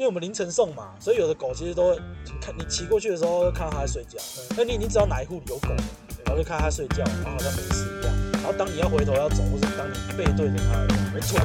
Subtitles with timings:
[0.00, 1.96] 因为我们凌晨送嘛，所以有的狗其实都会
[2.40, 4.18] 看你骑过去的时候，看到它在睡觉。
[4.56, 5.68] 那你你只要哪一户有狗，
[6.24, 8.32] 然后就看它睡觉，然后好像没事一样。
[8.32, 11.38] 然后当你要回头要走，或是当你背对着它，没错。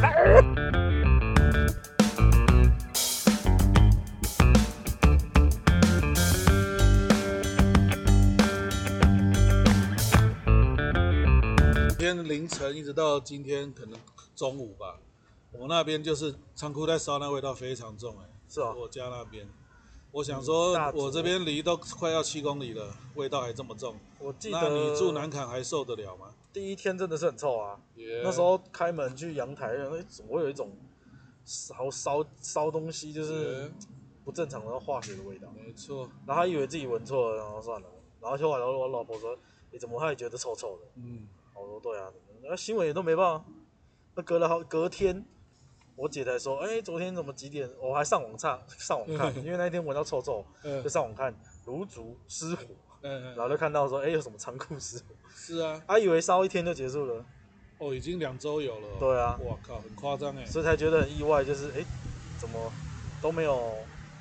[11.90, 13.99] 今天凌晨一直到今天可能
[14.33, 14.96] 中午吧，
[15.51, 18.34] 我们那边就是仓库在烧，那味道非常重哎。
[18.55, 19.45] 是啊，我家那边，
[20.12, 23.98] 我想说，我这边离都快要七公里了，味道还这么重。
[24.18, 26.34] 我记得，那你住南坎还受得了吗？
[26.54, 28.22] 第一天真的是很臭啊，yeah.
[28.23, 30.72] 那时候开门去阳台，哎，怎么会有一种
[31.44, 33.70] 烧烧烧东西，就是
[34.23, 35.50] 不正常的化学的味道。
[35.53, 37.88] 没错，然后他以为自己闻错了，然后算了，
[38.22, 39.38] 然后后来我老婆说，
[39.70, 40.84] 你怎么他也觉得臭臭的？
[40.95, 42.09] 嗯，我说对啊，
[42.42, 43.44] 那新闻也都没报，
[44.16, 45.26] 那隔了好隔天。
[45.95, 47.70] 我姐才说，哎、欸，昨天怎么几点？
[47.80, 50.45] 我还上网查，上网看， 因为那一天闻到臭臭，
[50.84, 51.34] 就上网看
[51.66, 52.66] 炉烛失火，
[53.02, 55.03] 然后就看到说，哎、欸，有什么仓库失火？
[55.33, 57.25] 是啊，他以为烧一天就结束了，
[57.78, 58.88] 哦，已经两周有了。
[59.00, 61.86] 对啊，哇靠，很夸张哎，所以才觉得很意外，就是哎、欸，
[62.38, 62.59] 怎么
[63.22, 63.77] 都没有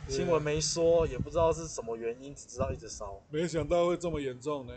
[0.08, 3.20] 新闻没说，也不知道是什么原因，只知道一直烧。
[3.30, 4.72] 没想到会这么严重呢，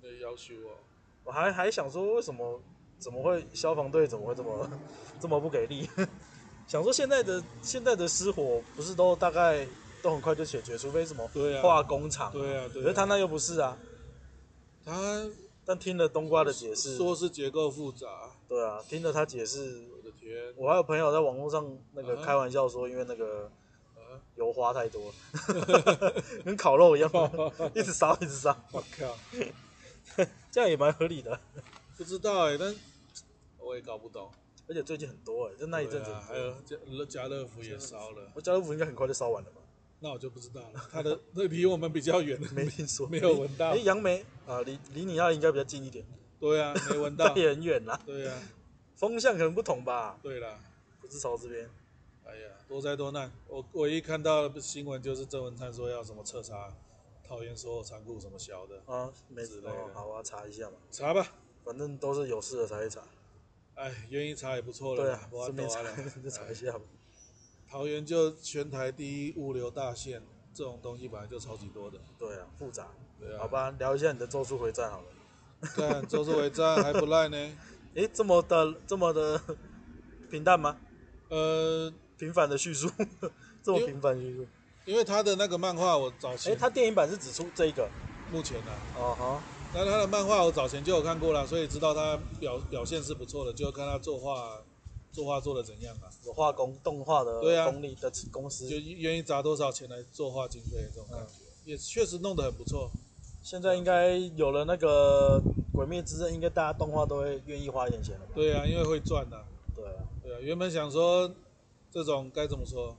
[0.00, 0.76] 那要求我，
[1.24, 2.60] 我还还想说为什么。
[3.00, 4.70] 怎么会消防队怎么会这么
[5.18, 5.88] 这么不给力？
[6.68, 9.66] 想说现在的现在的失火不是都大概
[10.00, 11.28] 都很快就解决，除非什么
[11.60, 13.76] 化工厂，对啊，对啊，可是他那又不是啊。
[14.84, 15.26] 他
[15.64, 18.06] 但听了冬瓜的解释，说是结构复杂。
[18.48, 20.54] 对啊，听了他解释，我的天！
[20.56, 23.50] 我还有朋友在网络上那个开玩笑说，因为那个
[24.36, 25.12] 油花太多，
[26.44, 27.10] 跟烤肉一样，
[27.74, 28.56] 一直烧一直烧。
[28.72, 29.16] 我靠，
[30.52, 31.38] 这样也蛮合理的。
[31.96, 32.74] 不知道哎、欸，但。
[33.62, 34.30] 我也搞不懂，
[34.68, 36.52] 而且最近很多哎、欸，就那一阵子、啊，还有
[37.04, 39.60] 家家乐福也烧了，我家乐福应该很快就烧完了吧？
[40.02, 43.68] 那我就不知道了，他的那离我们比较远，没听说，没有闻到。
[43.68, 46.04] 哎、欸，杨梅啊，离离你那里应该比较近一点。
[46.38, 48.00] 对啊，没闻 到，也很远啦。
[48.06, 48.42] 对啊，
[48.96, 50.18] 风向可能不同吧？
[50.22, 50.58] 对啦，
[51.02, 51.68] 不是朝这边。
[52.24, 56.72] 哎呀，多灾多难，我唯一看到的新闻就是郑文灿说要什么彻查
[57.28, 59.88] 讨厌所有仓库什么小的啊，没之类的。
[59.92, 60.76] 好，我要查一下嘛。
[60.90, 63.02] 查吧，反正都是有事的才会查。
[63.80, 65.02] 哎，愿意查也不错了。
[65.02, 65.82] 对啊，顺便查，
[66.22, 66.80] 就查一下吧。
[67.66, 71.98] 桃园就全台第一物流大县，这种东西本来就超级多的。
[72.18, 72.88] 对啊，复杂。
[73.18, 73.38] 对啊。
[73.38, 75.06] 好吧，聊一下你的咒术回战好了。
[75.62, 77.36] 看咒术回战还不赖呢。
[77.96, 79.40] 哎，这么的这么的
[80.30, 80.76] 平淡吗？
[81.30, 82.90] 呃，平凡的叙述，
[83.62, 84.46] 这么平凡叙述。
[84.84, 86.50] 因为他的那个漫画我早期。
[86.50, 87.88] 哎，他电影版是只出这一个。
[88.30, 88.98] 目前呢、啊。
[88.98, 89.42] 哦哈。
[89.72, 94.60] 但他的漫画我早前就有看过了，所以知道他表表现是不错的，就看他作画，
[95.12, 96.10] 作画做的怎样啊？
[96.24, 102.90] 有画工动画的功力的公司，就愿意砸多少钱来作画经费这种感觉，嗯、也确实弄得很不错。
[103.42, 105.40] 现在应该有了那个
[105.72, 108.32] 《鬼灭之刃》，应该大家动画都会愿意花一点钱了吧？
[108.34, 109.44] 对啊，因为会赚的。
[109.74, 111.30] 对啊，对啊，原本想说
[111.90, 112.94] 这种该怎么说，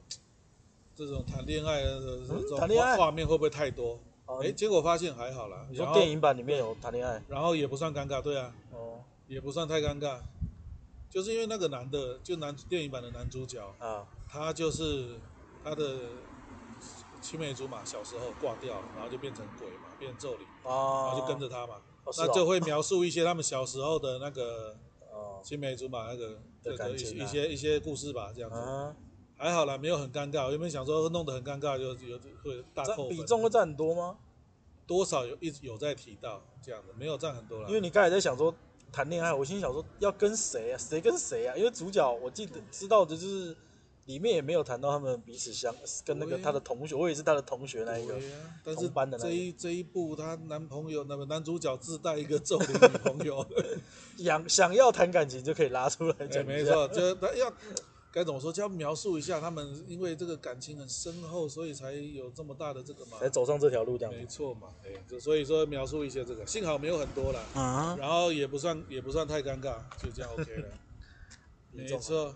[0.95, 2.57] 这种谈恋爱的这种
[2.97, 3.99] 画面会不会太多？
[4.39, 5.67] 哎、欸，结果发现还好啦。
[5.69, 10.19] 你说电影版里面有谈恋爱，然后也不算尴尬，对啊，哦，也不算太尴尬，
[11.09, 15.19] 就是因为那个男的，就男电影版的男主角啊，他就是
[15.63, 15.99] 他的
[17.21, 24.75] 青梅竹马，小时候挂掉了，然后就变成鬼嘛，变咒灵，啊，然后就跟着他嘛，哦、那就会描述一些他们小时候的那个
[25.43, 28.57] 青梅竹马那个这个一些一些一些故事吧，这样子。
[28.57, 28.95] 啊
[29.41, 30.45] 还好啦，没有很尴尬。
[30.45, 33.17] 我原本想说弄得很尴尬，就有会大扣分。
[33.17, 34.15] 比重会占很多吗？
[34.85, 37.65] 多少有一直有在提到这样的，没有占很多啦。
[37.67, 38.53] 因为你刚才在想说
[38.91, 40.77] 谈恋爱，我心想说要跟谁啊？
[40.77, 41.55] 谁跟谁啊？
[41.57, 43.55] 因为主角我记得知道的就是
[44.05, 45.73] 里面也没有谈到他们彼此相
[46.05, 48.15] 跟那个他的同学，我也是他的同学那一个。
[48.63, 53.43] 但是这一这一部他男朋友那个男主角自带一个咒灵女朋友，
[54.19, 56.43] 想想要谈感情就可以拉出来讲。
[56.43, 57.51] 欸，没错，就他要。
[58.13, 58.51] 该怎么说？
[58.51, 64.13] 就要描述一下他们，因为这个感情很深厚，所以才有这么大的这个嘛，才走上这条路这样。
[64.13, 70.67] 没错嘛，哎，就所以说描述一些这个，幸好没有很多了，啊，然后也不算也不算太尴尬，就这样 OK 了。
[71.71, 72.35] 没错，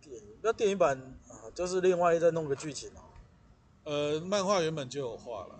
[0.00, 0.96] 电影那电影版
[1.28, 3.02] 啊，就是另外再弄个剧情哦。
[3.82, 5.58] 呃，漫画原本就有画了，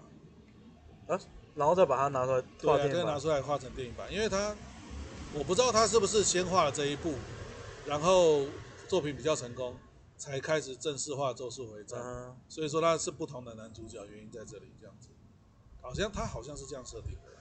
[1.09, 1.21] 啊，
[1.57, 4.55] 然后再把它拿出来画电影，对，再拿出来画成电影版，因为它
[5.33, 7.15] 我不知道他是不是先画了这一部，
[7.85, 8.43] 然后。
[8.95, 9.75] 作品比较成功，
[10.17, 15.09] 才开始正式化《咒术回战》嗯，所以说他是不同的男主角，原因在这里这样子，
[15.83, 17.33] 好像他好像是这样设定的，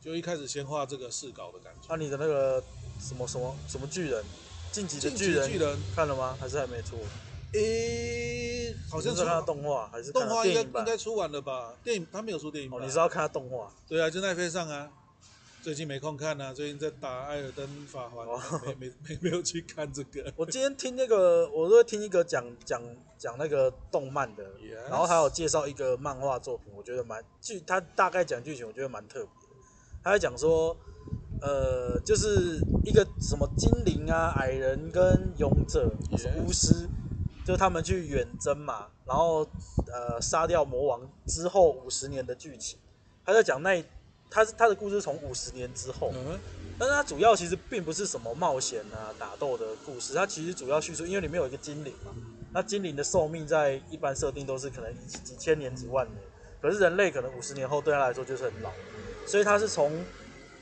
[0.00, 1.94] 就一开始先画这个试稿的感觉。
[1.94, 2.60] 啊，你的那个
[2.98, 4.24] 什么什么什么巨人，
[4.72, 6.36] 晋级的巨人，巨人看了吗？
[6.40, 6.98] 还是还没出？
[7.52, 10.44] 诶，好像是看他动画还是动画？
[10.44, 11.76] 应该应该出完了吧？
[11.84, 12.80] 电影他没有出电影版。
[12.80, 13.72] 哦，你是要看他动画？
[13.86, 14.90] 对啊，就奈飞上啊。
[15.62, 18.40] 最近没空看啊，最近在打《艾尔登法环》哦，
[18.80, 20.32] 没没没 没有去看这个。
[20.34, 22.82] 我今天听那个，我都会听一个讲讲
[23.16, 24.90] 讲那个动漫的，Yes.
[24.90, 29.56] 然后还有介绍一个漫画作品，我觉得蛮剧，他大概讲剧情，我觉得蛮特别的。
[30.02, 30.76] 他在讲说，
[31.40, 35.88] 呃，就是一个什么精灵啊、矮人跟勇者、
[36.44, 36.88] 巫师.
[37.46, 39.46] 就他们去远征嘛，然后
[39.86, 42.80] 呃杀掉魔王之后五十年的剧情。
[43.24, 43.80] 他在讲那。
[44.32, 46.40] 他是他的故事从五十年之后，嗯。
[46.78, 52.12] 但是他主要其实并不是什么冒险啊、打斗的故事，它其实主要叙述，因为里面有一个精灵嘛，
[52.52, 56.16] 那精灵的寿命在一般设定都是可能几几千年、几万年，
[56.60, 58.72] 可是人类可能五十年后对他来说就是很老，
[59.26, 59.92] 所以他是从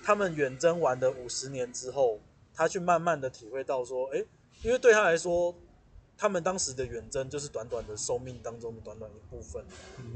[0.02, 2.20] 他们远征完的五十年之后，
[2.52, 4.22] 他去慢慢的体会到说，哎，
[4.62, 5.54] 因为对他来说。
[6.20, 9.64] 他们当时的远征就是短短的寿命当中的短短一部分，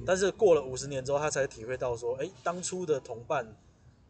[0.04, 3.56] 但是过了五十年之后，他才体会到说，哎，当初的同伴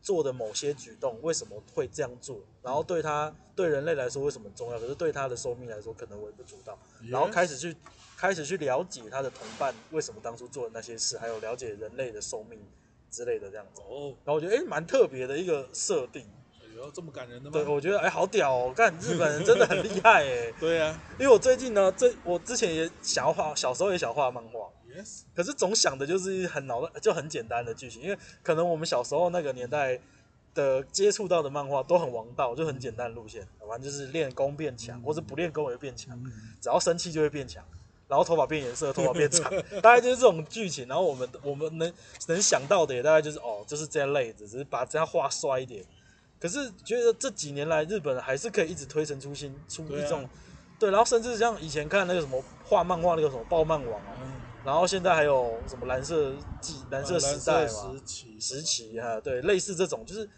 [0.02, 6.76] 做的某些举动为什么会这样做，然后对他对人类来说为什么重要，可是对他的寿命来说可能微不足道，
[7.08, 7.76] 然后开始去
[8.16, 12.58] 开始去了解他的同伴为什么当初做的那些事，还有了解人类的寿命
[13.08, 13.80] 之类的这样子。
[13.82, 16.26] 哦，然后我觉得哎，蛮特别的一个设定。
[16.92, 17.52] 这么感人的吗？
[17.52, 18.72] 对，我觉得哎，好屌哦！
[18.74, 20.52] 看日本人真的很厉害哎。
[20.58, 24.68] 对呀、啊，因为我最近呢，这我之前也想要画，小时候也想画漫画。
[24.96, 25.22] Yes。
[25.34, 30.00] 可是总想的就是很脑就很简单的剧情，因为可能我们小时候那个年代
[30.54, 36.16] 的接触到的漫画都很王道，就很简单的路线，反正就是练功变强，或者不练功也会变强，
[36.60, 37.64] 只要生气就会变强，
[38.06, 39.50] 然后头发变颜色，头发变长，
[39.82, 40.86] 大概就是这种剧情。
[40.86, 41.92] 然后我们我们能
[42.28, 45.84] 能想到的也大概就是哦，就是这样类子，只是把这样画帅一点。
[46.44, 50.30] 可是觉得这几年来，日本还是可以一直推陈出新，出一种对、啊，
[50.78, 54.30] 对，然后甚至像以前看那个什么画漫画那个什么爆漫王啊、嗯，
[54.62, 60.28] 然后现在还有什么蓝色季、蓝色时代嘛，时期，时期哈，对，类似这种，就是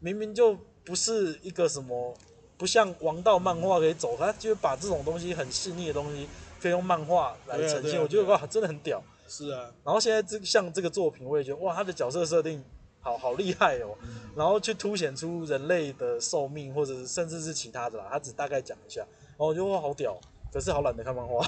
[0.00, 2.14] 明明就不是一个什么，
[2.58, 6.28] 不像王道漫画可以走，他就把这种东西很细腻的东西，
[6.60, 9.02] 可以用漫画来呈现，对啊啊，我觉得哇，真的很屌。
[9.26, 12.62] 是啊，然后现在这像这个作品，我也觉得哇，他的角色设定。
[13.04, 13.94] 好 好厉害哦，
[14.34, 20.18] 然后去凸显出人类的寿命，或者是甚至是其他的啦，他只大概讲一下，然后我觉得哇好屌，
[20.50, 21.46] 可是好懒得看漫画。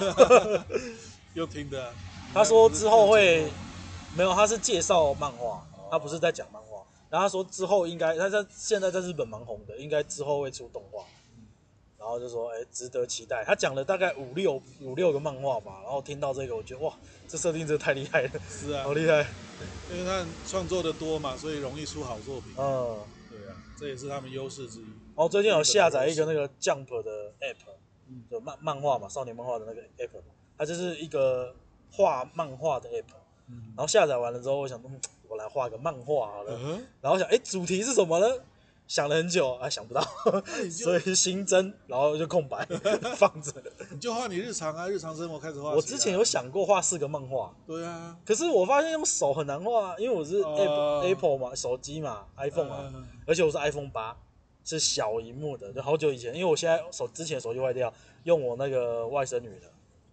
[1.34, 1.92] 又听的，
[2.32, 3.50] 他说之后会
[4.16, 6.82] 没有，他是介绍漫画，他不是在讲漫画。
[7.08, 11.04] 然后他说之后应该他在现在在日本蛮红的，应该之后会出动画。
[12.06, 13.42] 然后就说哎，值得期待。
[13.44, 16.94] 他讲了大概五六五六个漫画吧，然后听到这个，我觉得哇，
[17.26, 19.26] 这设定真的太厉害了，是啊，好厉害。
[19.90, 22.52] 因为他创作的多嘛，所以容易出好作品。
[22.56, 22.96] 嗯，
[23.28, 24.84] 对啊，这也是他们优势之一。
[25.16, 30.22] 哦，最近有下载一个那个 Jump 的 App，就漫漫画嘛，少年漫画的那个 App，
[30.56, 31.56] 它就是一个
[31.90, 33.16] 画漫画的 App。
[33.48, 36.80] 然后下载完了之后，我想，嗯，我来画个漫画好了。
[37.00, 38.26] 然后想，哎，主题是什么呢？
[38.88, 40.00] 想了很久，啊，想不到，
[40.70, 42.64] 所以新增，然后就空白
[43.16, 43.52] 放着。
[43.90, 45.70] 你就画你日常啊，日常生活开始画。
[45.70, 47.52] 我之前有想过画四个漫画。
[47.66, 48.16] 对啊。
[48.24, 54.16] 可是我发现用手很难画，因为我是 Apple、uh, Apple 嘛，手机嘛，iPhone 嘛，uh, 而且我是 iPhone 八，
[54.64, 57.92] 是小萤幕的，就好久以前，因为我现在手之前手机坏掉，
[58.22, 59.66] 用我那个外甥女的，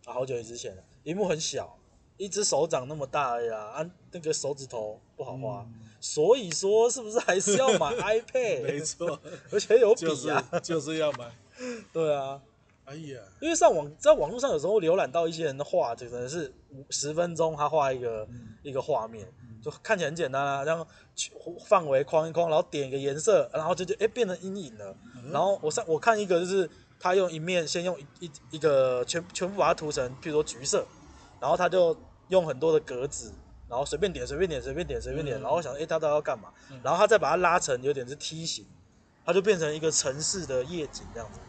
[0.06, 1.78] 啊，好久之前了，萤幕很小，
[2.18, 5.64] 一只手掌那么大呀，啊，那个手指头不好画。
[5.68, 8.64] 嗯所以说，是不是还是要买 iPad？
[8.64, 9.18] 没错，
[9.50, 11.32] 而且有笔啊，就是，就是要买。
[11.94, 12.42] 对啊，
[12.84, 16.54] 哎呀，因为上网在网络上有时候浏览到一些人的画，就可能是
[16.90, 19.26] 十分钟他画一个、嗯、一个画面，
[19.64, 20.86] 就看起来很简单啊，这样
[21.66, 24.94] 范围框一框，然后点一个颜色，然后就就哎变成阴影了。
[25.16, 26.70] 嗯、然后我上我看一个就是
[27.00, 30.86] 他用一面先用一一一个全全部把它涂成，譬如说橘色，
[31.40, 31.96] 然后他就
[32.28, 33.32] 用很多的格子。
[33.74, 36.50] 然后随便点，随便点，随便点，随便点，然后我想，哎，他到底要干嘛？
[36.84, 38.64] 然后他再把它拉成有点是梯形，
[39.26, 41.40] 它就变成一个城市的夜景这样子。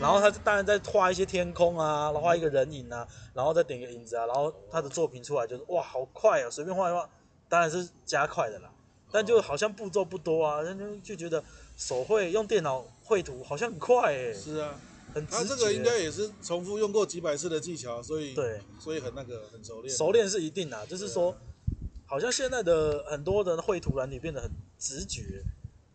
[0.00, 6.48] 然后他当然再画一些天空啊，然后画一个人影啊，然后再点个影子啊，然后他的作品出来就是哇，好快啊！
[6.50, 7.06] 随便画一画，
[7.46, 8.70] 当然是加快的啦，
[9.10, 11.44] 但就好像步骤不多啊，人就就觉得
[11.76, 14.32] 手绘用电脑绘图好像很快哎。
[14.32, 14.74] 是啊。
[15.30, 19.94] 他这个应该也是重复用过几百次的技巧，所以对，所以很那个很熟练。
[19.94, 21.36] 熟练是一定的，就是说，
[22.06, 25.42] 好像现在的很多的绘图软体变得很直觉，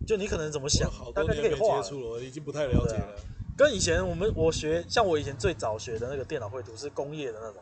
[0.05, 1.81] 就你可能怎么想，大概可以画。
[1.81, 3.15] 接触了，我已经不太了解了。
[3.57, 7.61] 跟以前我们我学，像我以前最早学的那个电脑绘图是工业的那种，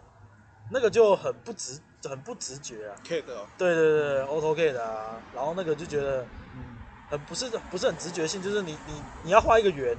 [0.71, 2.95] 那个就很不直，很不直觉啊。
[3.07, 3.47] CAD 哦。
[3.57, 6.75] 对对对，AutoCAD 啊，然后那个就觉得，嗯，
[7.09, 8.93] 很不是不是很直觉性，就是你你
[9.23, 9.95] 你要画一个圆。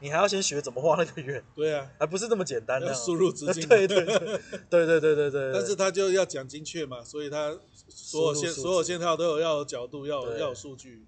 [0.00, 1.42] 你还要先学怎么画那个圆。
[1.54, 2.92] 对啊，还不是这么简单的。
[2.94, 3.66] 输入直径。
[3.68, 4.18] 对对对
[4.68, 5.52] 对对对对对。
[5.52, 7.56] 但是他就要讲精确嘛，所以他
[7.88, 11.06] 所有线所有线条都有要有角度，要有要有数据，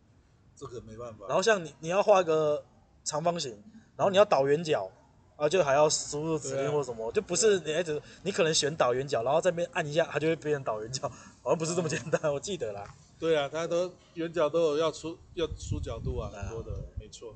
[0.56, 1.26] 这个没办法。
[1.26, 2.64] 然后像你你要画个
[3.02, 3.62] 长方形，
[3.96, 4.90] 然后你要倒圆角。
[5.34, 11.08] 啊，就还要输入指令或什么，啊、就不是你一直你可能选倒圆角，然后这边按一下，它就会变成倒圆角，
[11.42, 12.84] 好像不是这么简单，嗯、我记得啦。
[13.18, 16.70] 对啊，它都圆角都有要出要出角度啊，很多的，
[17.00, 17.34] 没错。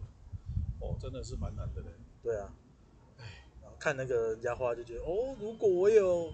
[0.87, 1.89] 哦，真的是蛮难的嘞。
[2.23, 2.53] 对啊。
[3.63, 6.33] 然后，看那个人家画就觉得，哦，如果我有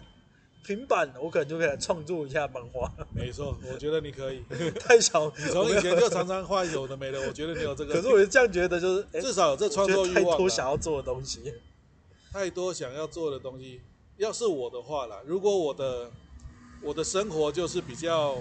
[0.65, 2.93] 平板，我可能就可以来创作一下漫画。
[3.15, 4.43] 没错， 我觉得你可以。
[4.79, 7.95] 太小， 你从以前就常常画有的没的，我觉得你有这个。
[7.95, 10.31] 可是我是这样觉得，就是、欸、至少有这创作欲望。
[10.33, 11.55] 太多想要做的东西，
[12.33, 13.81] 太多想要做的东西。
[14.19, 16.11] 要是我的话啦，如果我的
[16.81, 18.37] 我的生活就是比较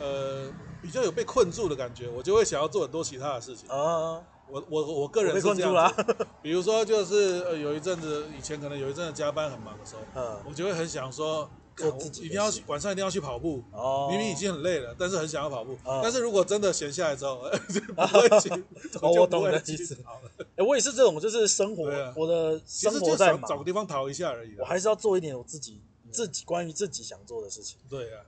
[0.00, 0.50] 呃
[0.82, 4.24] 比较有被困住的感觉，我就会想要做很多其他的事情啊。
[4.50, 11.48] 我我我个人是这样子，比如说就是呃有一阵子以前可能有一阵子加班很忙的时候，嗯，我就会很想说
[11.80, 17.38] 我自己一定要晚上一定要去跑步，哦，明明已经很累了，但是很想要跑步，但是如果真的闲下来之后，
[17.94, 18.50] 不会 去，
[19.00, 19.96] 我懂了意思。
[20.56, 21.84] 哎，我也是这种，就是生活，
[22.16, 24.56] 我的生活在忙，找个地方逃一下而已。
[24.58, 27.78] 我还是要做一点我自己自己关于自己想做的事情。
[27.88, 28.24] 对啊，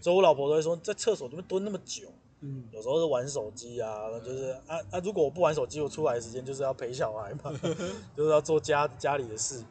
[0.00, 2.08] 所以我老婆都会说，在厕所里面蹲那么久。
[2.40, 7.52] 嗯，有时候是玩手机啊，就是啊啊，如果我不玩手机，我出来的时间就是要陪小孩嘛，
[8.16, 9.70] 就是要做家家里的事嘛。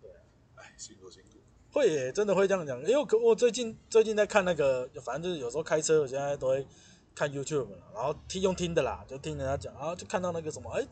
[0.00, 0.10] 对，
[0.54, 1.28] 哎，辛苦辛苦。
[1.70, 2.80] 会耶，真的会这样讲。
[2.86, 6.66] 因为可我最近最近在看那个，反正就是有时候开车，我现在都会
[7.14, 10.86] 看 YouTube，然后听用听的啦，就听人家讲，然后就看到那个什么，哎，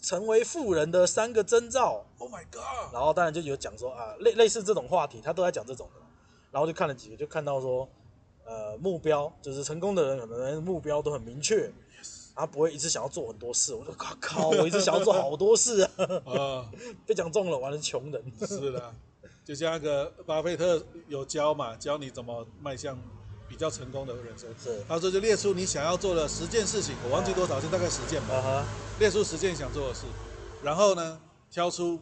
[0.00, 2.02] 成为富人的三个征兆。
[2.16, 2.94] Oh my god！
[2.94, 6.00] 然后当然就有讲说啊，类类似这种话题，他都在讲这种的。
[6.50, 7.86] 然后就看了几个，就看到说。
[8.50, 11.70] 呃，目标就是成功的人，有的人目标都很明确，
[12.34, 13.72] 他不会一直想要做很多事。
[13.72, 15.90] 我说靠靠，我一直想要做好多事啊！
[16.26, 16.68] 啊，
[17.06, 18.20] 被讲中了，完了穷人。
[18.40, 18.92] 是的，
[19.44, 22.98] 就像那个巴菲特有教嘛，教你怎么迈向
[23.48, 24.52] 比较成功的人生。
[24.60, 28.34] 是，他说就列出你想要做的十件事情，我忘记多少，就大概十件吧。
[28.34, 28.66] 啊、
[28.98, 30.06] 列出十件想做的事，
[30.60, 31.20] 然后呢，
[31.52, 32.00] 挑出。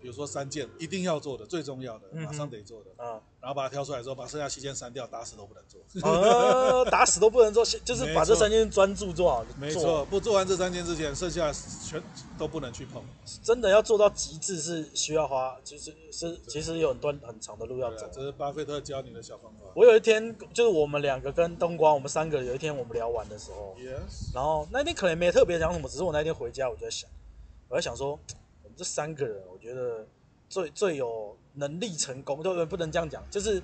[0.00, 5.80] 比如说三件一定要做的、最重要的、马上得做的，啊，然后把它挑出来之后，把剩下七件删掉，打死都不能做。
[6.02, 9.44] 呃， 打死都不能做，就是把这三件专注做好。
[9.58, 11.52] 没错，不做完这三件之前，剩下
[11.84, 12.02] 全
[12.38, 13.02] 都不能去碰。
[13.42, 18.08] 真的要做到极致是需要花，其实是其实有很多很长的路要走。
[18.12, 19.66] 这是巴菲特教你的小方法。
[19.74, 23.76] 我有一天就是我们两个跟冬瓜，我们三个有一天我们聊完的时候
[24.34, 27.08] 然后那天可能没特别讲什么，只是我那天回家我就在想，
[27.68, 28.18] 我在想说。
[28.80, 30.06] 这三个人，我觉得
[30.48, 32.64] 最最有能力成功，对不对？
[32.64, 33.62] 不能这样讲，就是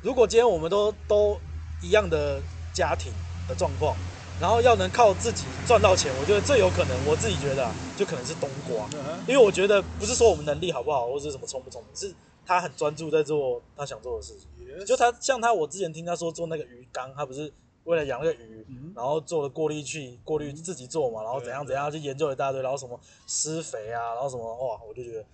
[0.00, 1.36] 如果今天我们都都
[1.82, 2.40] 一样的
[2.72, 3.12] 家庭
[3.48, 3.96] 的状况，
[4.40, 8.88] 然后要能靠自己赚到钱，我觉得最有可能，我自己觉得啊，就可能是冬瓜，
[9.26, 12.14] 因为我觉得不是说我们能力好不好，或者什么聪不聪明，是
[12.46, 14.48] 他很专注在做他想做的事情。
[14.86, 17.52] 就他像他，我之前听他说做那个鱼缸，他不是。
[17.84, 25.24] 为了养那个鱼，然后做了过滤器，过滤自己做嘛，然后怎样怎样，去研究一大堆，然后什么施肥啊，然后什么哇，我就觉得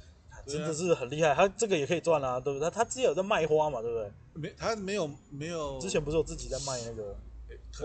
[0.47, 1.35] 真的是很厉害。
[1.35, 2.69] 他这个也可以赚啊，对不对？
[2.71, 4.12] 他他之前有在卖花嘛，对不对？
[4.35, 5.78] 没，他没有没有。
[5.78, 7.16] 之前不是有自己在卖那个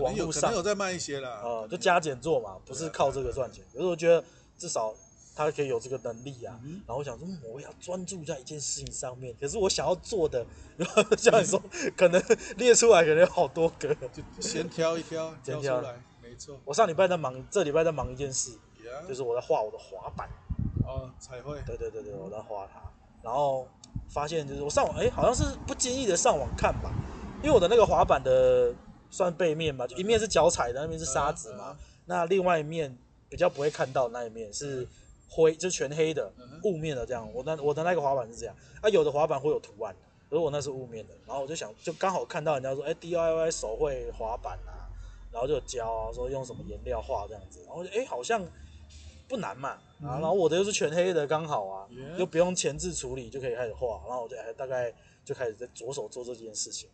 [0.02, 1.40] 网络上，可能有在卖一些啦。
[1.42, 3.64] 呃，就加减做嘛，不是靠这个赚钱。
[3.72, 4.22] 可是我觉得
[4.58, 4.94] 至少。
[5.36, 9.36] 他可以有这个能力啊，然后我想说，我要专注在一件事情上面。
[9.38, 10.44] 可是我想要做的，
[10.78, 11.62] 然后像你说，
[11.94, 12.20] 可能
[12.56, 16.00] 列出来可能有好多个，就先挑一挑， 挑出来。
[16.22, 16.58] 没错。
[16.64, 18.58] 我上礼拜在忙，这礼拜在忙一件事，
[19.06, 20.26] 就是我在画我的滑板。
[20.86, 21.60] 哦，彩绘。
[21.66, 22.80] 对对对对，我在画它，
[23.22, 23.68] 然后
[24.08, 26.90] 发现就是我上网，哎，好像是不经意的上网看吧，
[27.42, 28.74] 因为我的那个滑板的
[29.10, 31.76] 算背面吧，就一面是脚踩的，那边是沙子嘛，
[32.06, 32.96] 那另外一面
[33.28, 34.88] 比较不会看到那一面是。
[35.28, 36.32] 灰就是全黑的
[36.64, 39.94] 雾面的这样，我那我的那个滑板是这样，啊有的滑板会有图案，
[40.30, 44.88] 可是我那是雾面的，然后我就想就刚好看到人家说，哎 DIY 手绘滑板啊，
[45.32, 48.44] 然后就教啊说用什么颜料画这样子，然后哎好像
[49.28, 49.70] 不难嘛，
[50.02, 54.92] 啊然后我的又是全黑的刚好啊，又不用前置处理就可以开始画，然后我就哎大概
[55.24, 56.88] 就开始在着手做这件事情，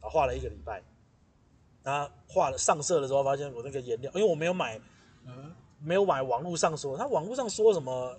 [0.00, 0.82] 啊画了一个礼拜，
[1.82, 4.78] 然后画了上色的时候发现我那个颜料，因为我没有买，
[5.26, 5.54] 嗯。
[5.80, 8.18] 没有买网络上说，他网络上说什么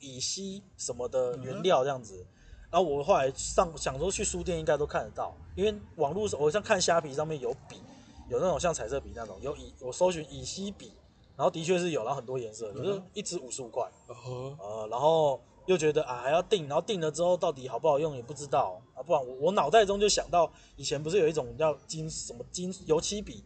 [0.00, 2.24] 乙烯什么的原料这样子，
[2.70, 7.80] 然后我后来上想说去书店应该都看得到，因为网络上我像看虾皮上面有笔，
[8.28, 10.92] 有那种像彩色笔那种，有乙我搜寻乙烯笔，
[11.36, 23.44] 然后的确是有，然后很多颜色，就是一支五十五块，呃，然后又觉得啊还要订，然后订了之后到底好不好用也不知道啊，不然我我脑袋中就想到以前不是有一种叫金什么金油漆笔，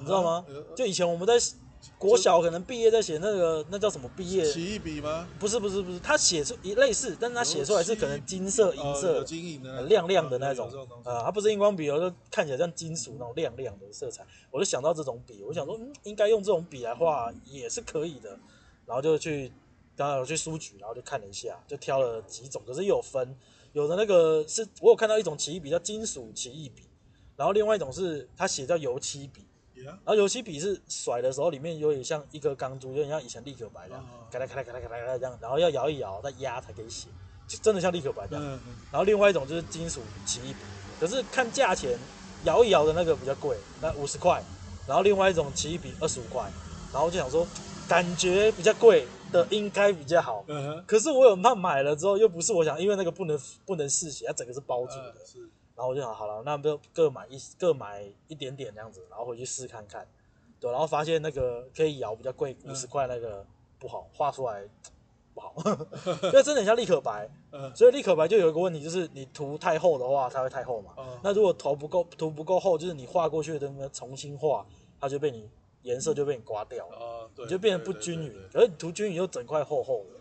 [0.00, 0.44] 你知道吗？
[0.74, 1.34] 就以前我们在。
[1.98, 4.44] 国小可能毕业在写那个那叫什么毕业？
[4.44, 5.28] 奇异笔吗？
[5.38, 9.24] 不是不是不是，他写出一类似，但是他写出来是可能金色、银色、
[9.88, 10.70] 亮亮的那种
[11.04, 14.26] 啊，它不是荧光笔，就看起来像金属那种亮亮的色彩。
[14.50, 18.38] 我就想到这种笔，我想说，嗯，应该用这种笔来画也是可以的，
[18.86, 19.52] 然后就去，
[19.96, 23.36] 刚刚我去书局，然后就看了一下，就挑了几种，可是又有分，
[23.72, 26.82] 有的那个是我有看到一种奇异笔叫金属奇异笔。
[27.34, 29.44] 然后另外一种是它写叫油漆笔.
[29.86, 37.08] 然后油漆笔是甩的时候里面有点像一颗钢珠，有点像以前立可白这样，咔啦咔啦咔啦咔啦这样，然后要摇一摇再压才可以写，
[37.46, 38.44] 就真的像立可白这样。
[38.44, 38.58] Uh.
[38.90, 40.58] 然后另外一种就是金属奇异笔，
[41.00, 41.98] 可是看价钱，
[42.44, 44.42] 摇一摇的那个比较贵，那五十块，
[44.86, 46.50] 然后另外一种奇异笔二十五块，
[46.92, 47.46] 然后就想说
[47.88, 50.82] 感觉比较贵的应该比较好，uh huh.
[50.86, 55.14] 可是我有怕买了之后又不是我想，因为那个不能不能试写，它整个是包住的。
[55.82, 55.84] Uh.
[55.84, 60.06] 然后我就想好了，那就各买一各买一点点这样子，然后回去试看看，
[60.60, 63.44] 对，然后发现那个可以摇比较贵五十块那个
[63.80, 64.62] 不好，画出来
[65.34, 65.52] 不好，
[66.22, 67.28] 因为真的很像立可白，
[67.74, 70.94] 所以立可白就有一个问题，就是你涂太厚的话，它会太厚嘛。
[71.20, 74.64] 那如果涂不够涂不够厚，就是你画过去的那个重新画，
[75.00, 75.50] 它就被你
[75.82, 78.32] 颜色就被你刮掉了，你就变得不均匀。
[78.52, 80.20] 可是你涂均匀又整块厚厚的，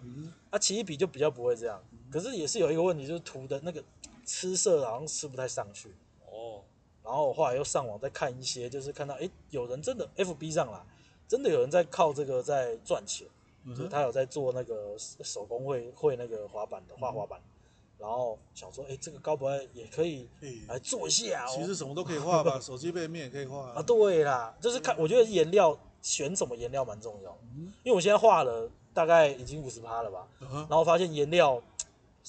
[0.49, 1.79] 啊，奇异笔就比较不会这样，
[2.11, 3.83] 可是也是有一个问题，就是涂的那个。
[4.31, 5.89] 吃色好像吃不太上去。
[6.25, 6.63] 哦，
[7.03, 10.85] 然后我后来又上网再看一些，就是看到哎，有人真的 FB 上啦，
[11.27, 13.27] 真的有人在靠这个在赚钱，
[13.75, 20.29] 就是他有在做那个手工会会那个滑板的画滑板，嗯、然后想说哎，这个高不会也可以
[20.69, 21.51] 来做一下，哦。
[21.53, 23.73] 其实什么都可以画吧，手机背面也可以画啊。
[23.79, 31.61] 啊对啦，就是看我觉得颜料选什么颜料蛮重要，嗯、因为我现在画了大概已经五十趴了吧，嗯、然后发现颜料。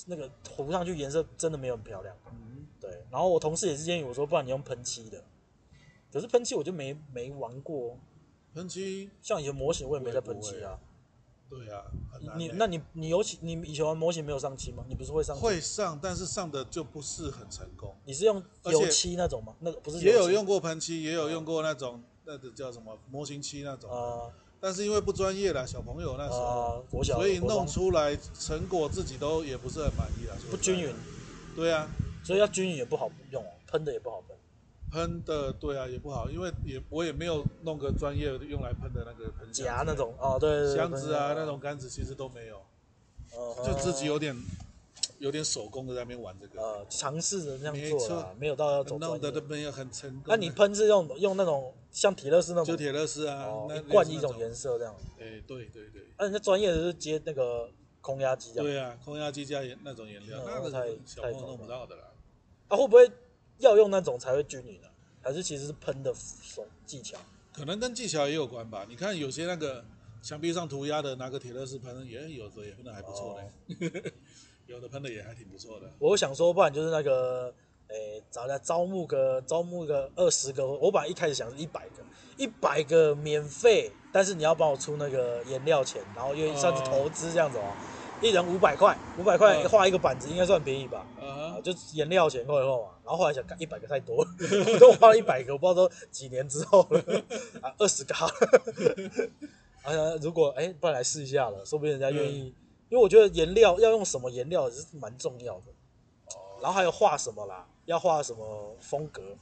[0.06, 3.04] 那个涂上去颜色真的没有很漂亮，嗯，对。
[3.10, 5.22] 然后我同事也是建议我说，不然你用喷漆的。
[6.12, 7.98] 可是喷漆我就没没玩过，
[8.54, 10.78] 喷漆像以前模型我也没在喷漆啊。
[11.48, 11.84] 对啊，
[12.36, 14.84] 你那你你尤其你以前玩模型没有上漆吗？
[14.88, 15.36] 你不是会上？
[15.36, 17.94] 会上，但是上的就不是很成功。
[18.06, 19.54] 你是用油漆那种吗？
[19.60, 19.98] 那个不是。
[19.98, 24.32] 也有用过喷漆，也有用过那种那个叫什么模型漆那种啊。
[24.62, 30.94] 但是因为不专业啦，小朋友那时候，所以弄出来成果自己都也不是很满意啦，不均匀。
[31.56, 31.88] 对啊，
[32.22, 34.36] 所以要均匀也不好用，喷的也不好喷。
[34.92, 42.62] 喷的对啊也不好，因为也我也没有弄个专业用来喷的那个喷夹那种哦，对，箱子啊那种杆子其实都没有，
[43.64, 44.32] 就自己有点
[45.22, 48.82] 有点手工的在那边玩这个，呃，尝试着这样做啊，没有到要。
[48.82, 50.24] 弄的都没有很成功。
[50.26, 51.72] 那你喷是用用那种？
[51.92, 54.96] 像铁乐士那种，就铁乐士啊，一罐一种颜色这样。
[55.20, 56.08] 哎，对对对。
[56.18, 58.52] 那人家专业的是接那个空压机。
[58.54, 62.04] 对啊，空压机加颜那种颜料，那个太小朋友弄不到的啦。
[62.68, 63.08] 啊，会不会
[63.58, 64.88] 要用那种才会均匀呢？
[65.20, 67.16] 还是其实是喷的手技巧？
[67.52, 68.84] 可能跟技巧也有关吧。
[68.88, 69.84] 你看有些那个
[70.22, 73.52] 墙壁上涂鸦的，拿个铁乐士喷，也有的也喷的还不错嘞。
[74.72, 75.86] 有的喷的也还挺不错的。
[75.98, 77.54] 我想说，不然就是那个。
[77.88, 82.02] 诶，找来招募个招募个二十个，我本来一开始想是一百个，
[82.38, 87.70] 一百个免费，但是你要帮我出那个颜料钱，然后因为算是投资这样子哦，
[88.22, 91.06] 一人五百块，五百块画一个板子应该算便宜吧？
[91.20, 94.24] 啊，就颜料钱够以后嘛，然后后来想干一百个太多，我
[94.80, 96.98] 都花了一百个，我不知道都几年之后了
[97.60, 98.32] 啊，二十个好了，
[99.84, 102.54] 啊，如果诶，不然来试一下了，说不定人家愿意，
[102.92, 105.72] 因为我觉得颜料要用什么颜料是蛮重要的，
[106.60, 107.66] 然后还有画什么啦。
[107.86, 109.34] 要画什么风格？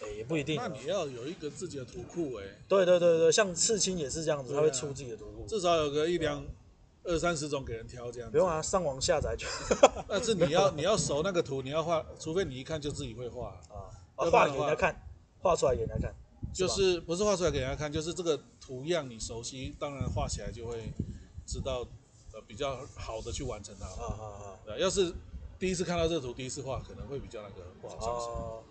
[0.00, 0.56] 哎、欸，也不一定。
[0.56, 2.44] 那你要有一个自己的图库哎。
[2.66, 5.46] 对对对对，像刺青也是这样子，他、啊、会出自己的图库。
[5.46, 6.44] 至少有个一两、
[7.04, 8.32] 二三十种给人挑这样子。
[8.32, 9.46] 不用啊，上网下载就。
[10.08, 13.94] 但是你要你要熟那个图，你要画，除非你一看就自己会画啊。
[14.16, 15.08] 画给人家看，
[15.40, 16.12] 画出来给人家看。
[16.52, 20.92] 就是不是画出来给人家看，就是这个图样你熟悉，当然画起来就会
[21.46, 21.86] 知道
[22.32, 23.86] 呃比较好的去完成它。
[23.86, 24.58] 啊啊啊！
[24.66, 25.12] 对，要是。
[25.58, 28.64] 第一次看到这个图，第一次画可能会比较那个不好上手。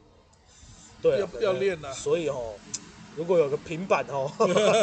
[1.01, 1.89] 对，要要练呐。
[1.93, 2.55] 所以哦，
[3.15, 4.29] 如果有个平板哦，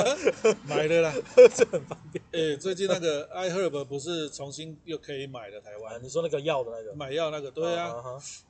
[0.64, 1.12] 买的啦，
[1.55, 2.25] 这很方便。
[2.33, 6.03] 哎，最近那个 iHerb 不是重新又可以买了台湾？
[6.03, 6.95] 你说那个药的那个？
[6.95, 7.51] 买药那个？
[7.51, 7.95] 对啊。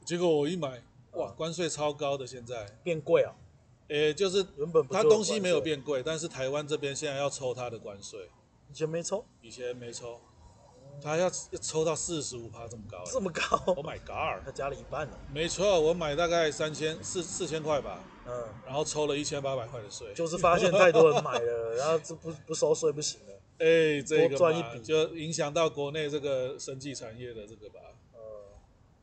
[0.04, 0.80] 结果我一买，
[1.14, 3.34] 哇，关税超高的，现在变贵啊。
[3.88, 8.30] 哎，就是原本它东西没有变贵，但是台湾这边现在要抽它的关税。
[8.70, 9.24] 以前没抽？
[9.40, 10.20] 以前没抽。
[11.00, 14.44] 他要要抽到四十五趴这么高，这么高？Oh my god！
[14.44, 15.16] 他加了一半了。
[15.32, 20.12] 没错，我买大概三千四四千块吧，嗯，然后抽了一千八百块的税。
[20.12, 23.34] 就是发现太多人买了， 然后这不不收税不行了。
[23.58, 27.78] 哎，这个赚一笔就影响到国内这个生技产业的这个吧。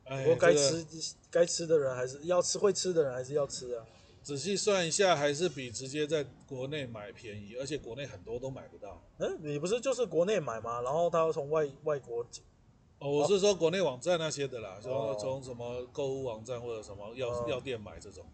[0.04, 0.86] 呃，不过该吃
[1.30, 3.86] 该吃的人还是要吃，会吃的人还是要吃啊。
[4.26, 9.00] 仔细算一下，还是比直接在国内买便宜，而且国内很多都买不到。
[9.18, 10.80] 嗯，你不是就是国内买吗？
[10.80, 12.42] 然后他要从外外国进。
[12.98, 18.26] 哦，我是说国内网站那些的啦，说从什么购物网站或者什么药、哦、药店买这种，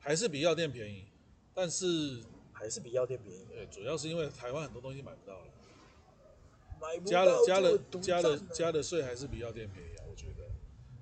[0.00, 1.04] 还是比药店便宜，
[1.54, 3.46] 但是还是比药店便宜。
[3.48, 5.44] 对，主要是因为台湾很多东西买不到了，
[6.80, 9.90] 买不到加了加了加了加了税还是比药店便宜。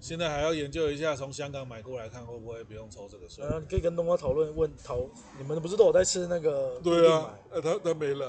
[0.05, 3.43] 现在还要研究一下，从香港买过来看会不会不用抽这个税。
[3.43, 4.99] 啊，你可以跟东哥讨论问讨，
[5.39, 6.79] 你们不是都有在吃那个？
[6.85, 8.27] 对啊，呃、啊，他他没来，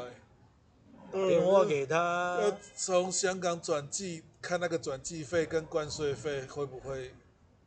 [1.11, 4.23] 打电话给他，要从香港转寄。
[4.41, 7.15] 看那个转寄费跟关税费会不会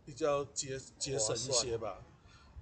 [0.07, 1.99] 比较节节省一些吧？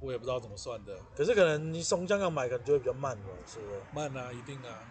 [0.00, 0.96] 我也不知道怎么算的。
[1.14, 3.80] 可是可能你从香港买可能就会比较慢了，是不是？
[3.92, 4.82] 慢啊，一定啊。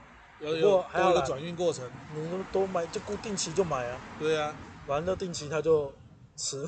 [0.41, 1.89] 要有还有个转运过程。
[2.15, 3.99] 你都都买就固定期就买啊。
[4.19, 5.91] 对啊，完了定期他就
[6.35, 6.65] 吃。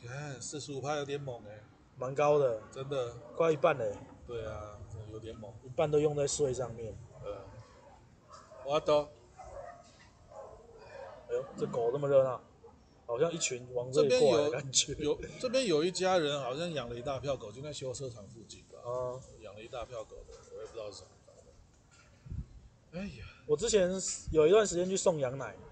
[0.00, 1.62] 你 看四十五趴有点猛哎、欸，
[1.96, 3.98] 蛮高的，真的，快一半嘞、欸。
[4.26, 4.78] 对啊，
[5.12, 6.96] 有点猛，一半都用在税上面。
[7.24, 7.44] 呃，
[8.64, 9.08] 我懂。
[11.28, 12.40] 哎呦，这狗这么热闹，
[13.06, 14.94] 好像一群往这里过来的感觉。
[14.94, 18.78] 有，有这边有一家人好像养了一大票狗，就在修车厂附近吧。
[18.84, 21.10] 啊，养了一大票狗的，我也不知道是什么。
[22.92, 23.90] 哎呀，我之前
[24.30, 25.65] 有一段时间去送羊奶，啊，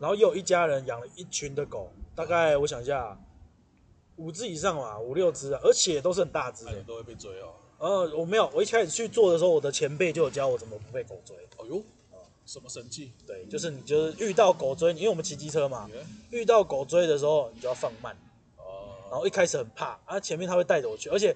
[0.00, 3.18] 然后又有一家人养了一群的狗，大概我想一下，
[4.16, 6.82] 五只以上嘛，五六只啊，而且都是很大只的。
[6.86, 7.54] 都会被追哦。
[7.78, 11.36] 呃，我没有，我一开始去做的时候，我的前辈就有教我怎么不被狗追。
[11.58, 11.82] 哎呦。
[12.46, 13.10] 什么神器？
[13.26, 15.90] 对，就是你就是遇到狗追，因为我们骑机车嘛.
[16.30, 18.16] 遇到狗追的时候，你就要放慢。
[18.56, 18.62] 哦。
[18.62, 19.12] Oh.
[19.12, 21.34] 然后一开始很怕，啊，前面他会带着我去，而且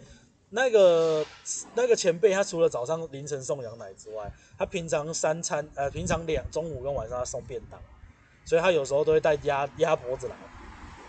[0.50, 1.26] 那个
[1.74, 7.80] 那个前辈他除了早上凌晨送羊奶之外，他平常三餐呃平常两中午跟晚上他送便当，
[8.44, 10.34] 所以他有时候都会带鸭鸭脖子来，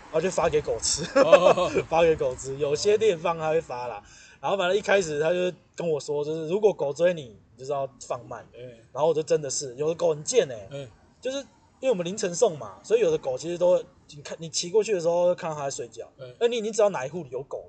[0.06, 1.70] 然后就发给狗吃，oh.
[1.88, 2.56] 发给狗吃。
[2.56, 4.02] 有些地方他会发啦，
[4.40, 7.36] 然后反正一开始他就跟我说，就是如果狗追你。
[7.54, 8.62] 你就是要放慢，嗯
[8.94, 10.88] 然后我就真的是有的狗很贱哎，
[11.20, 11.36] 就是
[11.80, 17.62] 因为我们凌晨送嘛，所以有的狗其实都你看你骑过去的时候，看到它在睡觉，哎，你你只要哪一户有狗，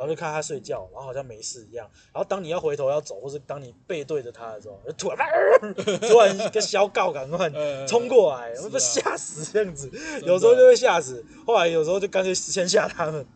[0.00, 5.18] 然后就看它睡觉，然后好像没事一样，然后当你要回头要走，或是当你背对着它的时候，就突然
[6.08, 7.50] 突然一个小狗赶快
[7.86, 9.90] 冲过来，我被吓死这样子，
[10.24, 13.26] 有时候就会吓死，后来有时候就干脆先吓它们，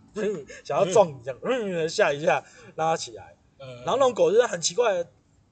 [0.64, 2.42] 想要撞你这样，嗯，吓一下
[2.76, 5.04] 拉它起来，然后那种狗就是很奇怪。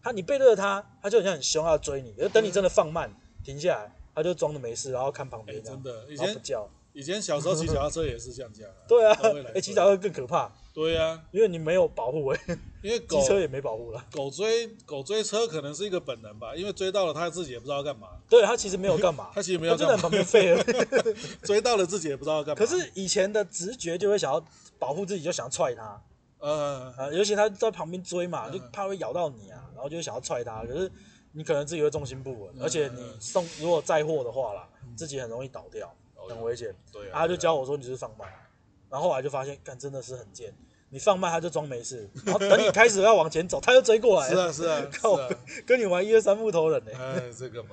[0.04, 2.12] 它你背对着它，它就好像很凶，要追你。
[2.14, 3.08] 就等你真的放慢，
[3.44, 5.62] 停下来，它就装的没事，然后看旁边。
[5.62, 6.68] 真的，以前不叫。
[6.92, 8.68] 以前小时候骑脚踏车也是这样讲。
[8.88, 9.16] 对啊，
[9.54, 10.52] 哎，骑脚踏车更可怕。
[10.74, 12.40] 对啊，因为你没有保护哎，
[12.82, 14.02] 因为机车也没保护了。
[14.12, 18.08] 狗追狗追车可能是一个本能吧，因为追到了他自己也不知道干嘛。
[18.28, 20.64] 对，他其实没有干嘛， 他其实没有干嘛，就在旁边废了。
[21.44, 22.58] 追到了自己也不知道干嘛。
[22.58, 24.42] 可是以前的直觉就会想要
[24.78, 26.02] 保护自己，就想要踹他。
[26.38, 29.62] 呃呃，尤其他在旁边追嘛，就怕会咬到你啊。
[29.74, 30.90] 然后就想要踹他，可是
[31.32, 35.94] 你可能自己会重心不稳，而且你送如果载货的话啦，自己很容易倒掉，
[36.28, 36.74] 很危险。
[36.90, 38.28] 对啊，他就教我说你就是放慢，
[38.92, 40.54] 然后后来就发现，干真的是很贱，
[40.90, 44.28] 你放慢他就装没事，然后等你开始要往前走，他又追过来。
[44.28, 45.18] 是啊 是啊，靠，
[45.64, 46.90] 跟你玩一二三木头人呢。
[46.98, 47.70] 哎，这个嘛，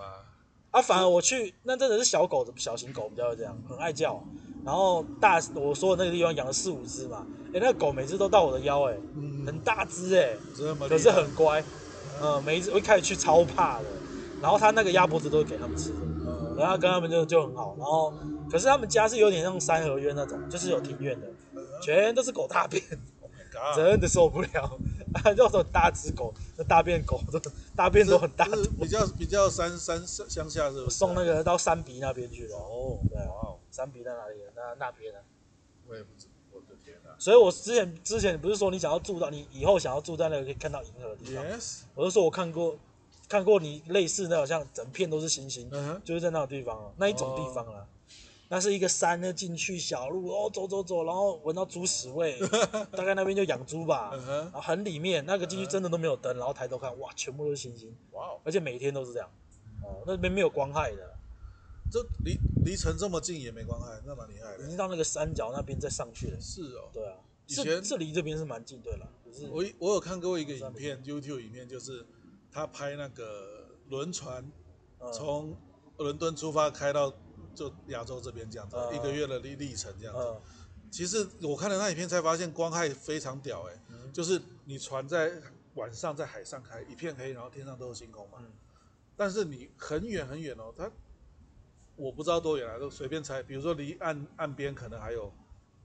[0.71, 4.23] 啊，反而我去那真的是小狗，小型狗比较这样，很爱叫。
[4.63, 8.95] 然后大我说的那个地方养了四五只嘛，哎，那个狗每次都到我的腰，哎，
[9.45, 10.37] 很大只哎，
[10.87, 11.61] 可是很乖。
[12.21, 13.85] 嗯，每一次我一开始去超怕的，
[14.41, 15.99] 然后他那个鸭脖子都是给他们吃的，
[16.59, 18.13] 嗯，然后跟他们就就很好，然后
[18.51, 21.27] 可是他们家是有点像三合院那种，就是有庭院的，
[21.81, 22.83] 全都是狗大便
[23.21, 24.77] ，Oh my God， 真的受不了，
[25.23, 27.39] 啊，就说大只狗，那大便狗都
[27.75, 28.45] 大便都很大，
[28.79, 30.89] 比较比较山山乡下是不？
[30.89, 33.17] 送那个到山鼻那边去了，哦，对，
[33.71, 34.35] 山鼻在哪里？
[34.55, 35.19] 那那边呢？
[35.87, 36.27] 我也不知。
[36.51, 41.81] 我的天哪所以，我之前之前不是说你想要住到你以后想要住在那个可以看到银河的地方？Yes。
[41.93, 42.75] 我就说我看过，
[43.29, 47.87] 看过你类似那好像整片都是星星，嗯就是在那种地方啊，那一种地方啊，
[48.49, 52.39] 那是一个山呢，进去小路哦，走走走，然后闻到猪屎味，
[52.91, 59.29] 大概那边就养猪吧，然后很里面那个进去真的都没有灯，然后抬头看，哇，全部都是星星，哇，哦而且每天都是这样，
[59.83, 61.15] 哦，那边没有光害的。
[61.91, 64.63] 这离离城这么近也没光害，那蛮厉害的。
[64.63, 66.39] 已经到那个山脚那边再上去了。
[66.39, 66.89] 是哦。
[66.93, 67.15] 对啊。
[67.47, 69.07] 以前这离这边是蛮近，对了。
[69.49, 72.05] 我我有看过一个影片，YouTube 影片，就是
[72.51, 74.43] 他拍那个轮船
[75.13, 75.55] 从
[75.97, 77.13] 伦敦出发开到
[77.53, 80.21] 就亚洲这边这样子，嗯、一个月的历历程这样子。
[80.21, 80.41] 嗯、
[80.91, 85.31] 其实我看了那影片才发现光害非常屌哎，嗯、就是你船在
[85.75, 88.37] 晚上在海上开，一片黑，然后天上都是星空嘛。
[88.41, 88.51] 嗯、
[89.15, 90.91] 但是你很远很远哦，它。
[91.95, 93.43] 我不知道多远啊，都随便猜。
[93.43, 95.33] 比如说离岸岸边可能还有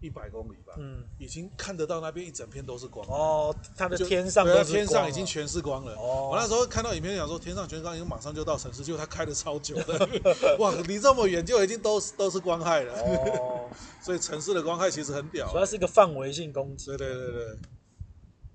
[0.04, 5.94] 一百公里吧，嗯，已经看得到那边一整片都是光哦，它的天上都是天上已经全是光了。
[5.94, 10.08] 哦，我那时候看到影片讲说天上全是光，因为马上就到城市，结果它开的超久的，
[10.60, 12.92] 哇，离这么远就已经都是都是光害了。
[13.00, 13.70] 哦，
[14.02, 16.88] 所以城市的光害其实很屌，主要是一个范围性攻击。
[16.88, 17.58] 对对对对，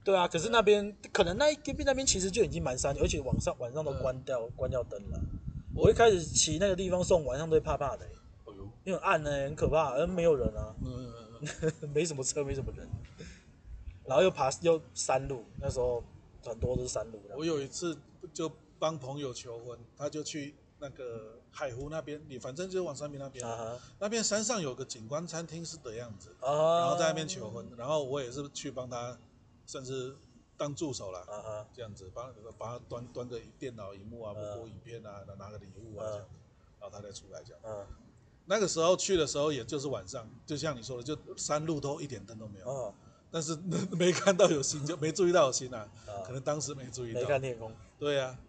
[0.03, 5.19] 对啊，可是那边可能那一边那边其实就已经蛮山，而且晚上晚上都关掉关掉灯了。
[5.75, 8.05] 我一开始骑那个地方送晚上都会怕怕的，
[8.45, 10.75] 哎呦因为暗呢很可怕，而没有人啊。
[10.83, 11.13] 嗯。
[11.93, 12.87] 没什么车，没什么人，
[14.05, 16.03] 然后又爬又山路，那时候
[16.43, 17.21] 很多都是山路。
[17.37, 17.97] 我有一次
[18.33, 23.45] 就帮朋友求婚，他就去那个海湖那边，你反正就往山边那边，
[23.99, 29.17] 那边山上有个景观餐厅是的样子，啊、然后在那边求婚，然后我也是去帮他，
[29.65, 30.15] 甚至
[30.57, 36.29] 当助手了，啊、哈这样子帮帮他端端个电脑荧幕啊，播播影片啊，拿个礼物啊这样子，
[36.79, 37.87] 然后他再出来这样。
[38.49, 42.67] 啊那个时候去的时候，也就是晚上，就像你说的，就山路都一点灯都没有。
[42.67, 42.93] 哦。
[43.31, 43.55] 但是
[43.95, 45.87] 没看到有星，就没注意到有星啊。
[46.07, 46.25] 啊。
[46.25, 47.21] 可能当时没注意到。
[47.21, 47.71] 没看天空。
[47.99, 48.39] 对呀、啊。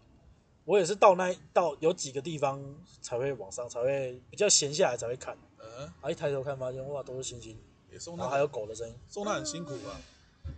[0.65, 2.63] 我也是到那到有几个地方
[3.03, 5.37] 才会往上，才会比较闲下来才会看。
[5.59, 5.93] 嗯。
[6.01, 6.11] 啊！
[6.11, 7.55] 一抬头看，发现哇，都是星星。
[7.93, 8.23] 也送那。
[8.23, 8.95] 然后还有狗的声音。
[9.07, 10.01] 送那很辛苦啊。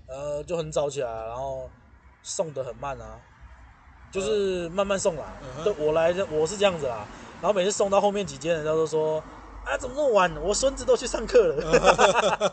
[0.06, 1.68] 呃，就很早起来，然后
[2.22, 3.20] 送的很慢啊，
[4.12, 5.36] 就是慢慢送啦。
[5.42, 7.06] 嗯、对，我来，我是这样子啦。
[7.42, 9.18] 然后每次送到后面几间，人家都说
[9.66, 10.32] ：“啊，怎么那么晚？
[10.40, 12.52] 我孙子都去上课了。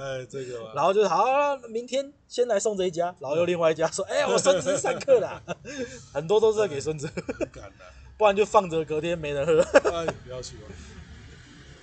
[0.00, 0.72] 哎，这个。
[0.74, 1.26] 然后就好，
[1.68, 5.42] 明天先来送这一家，然后又另外一家说：“哎，我孙子上课了。
[6.14, 7.06] ”很多都是在给孙子，
[8.16, 9.60] 不然就放着，隔天没人喝。
[9.90, 10.62] 哎，不要去了。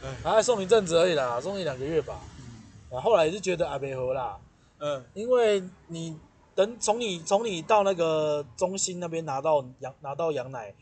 [0.04, 2.20] 哎，还送一阵子而已啦，送一两个月吧。
[2.90, 4.36] 然后后来就觉得啊，没喝啦。
[4.80, 6.18] 嗯，因为你
[6.56, 10.74] 等从你从你到那个中心那边拿到羊拿到羊奶。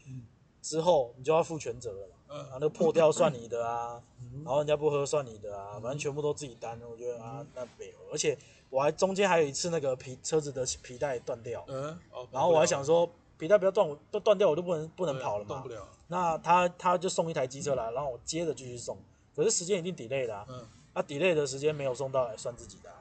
[0.69, 3.99] 之后你就要负全责了嘛，啊，那个破掉算你的啊，
[4.45, 6.79] 然后人家不喝算你的啊，反正全部都自己担。
[6.87, 8.37] 我觉得啊，那没有，而且
[8.69, 11.97] 我还中间还有一次那个皮车子的皮带断掉，嗯，
[12.31, 15.87] 然后我还想说皮带不要断，我都断掉我就不能不能跑了嘛，动不了。
[16.05, 18.95] 那他他就送一台机车来，然后我接着继续送，
[19.35, 22.91] 可是时间已经 delay 了，嗯，啊 delay 的时间没有送到来算自己的，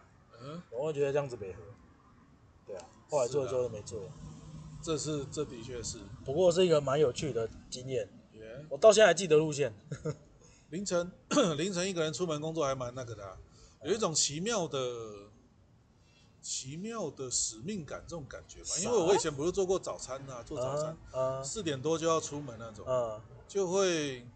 [0.43, 1.61] 嗯，我会觉得这样子没喝，
[2.67, 4.01] 对啊，后来做的时候都没做。
[4.89, 8.09] 这是这的确是，不过是一个蛮有趣的经验。
[8.71, 9.71] 我到现在还记得路线。
[10.71, 11.13] 凌晨
[11.59, 13.37] 凌晨一个人出门工作还蛮那个的，啊，
[13.85, 14.79] 有一种奇妙的
[16.41, 18.71] 奇妙的使命感这种感觉吧。
[18.81, 20.97] 因为我以前不是做过早餐啊，做早餐，
[21.45, 24.27] 四、uh, uh, 点多就要出门那种，uh, 就会。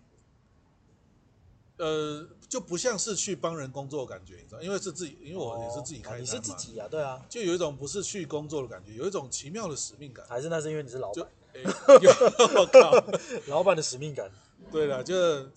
[1.83, 10.25] 呃，就不像是去帮人工作的感觉，你知道，因为是自己，因为我也是自己开的嘛，你是自己啊，对啊，就有一种不是去工作的感觉，有一种奇妙的使命感。
[10.29, 11.27] 还是那是因为你是老板？
[12.55, 12.93] 我靠，
[13.53, 14.31] 老板的使命感。
[14.71, 15.15] 对了，就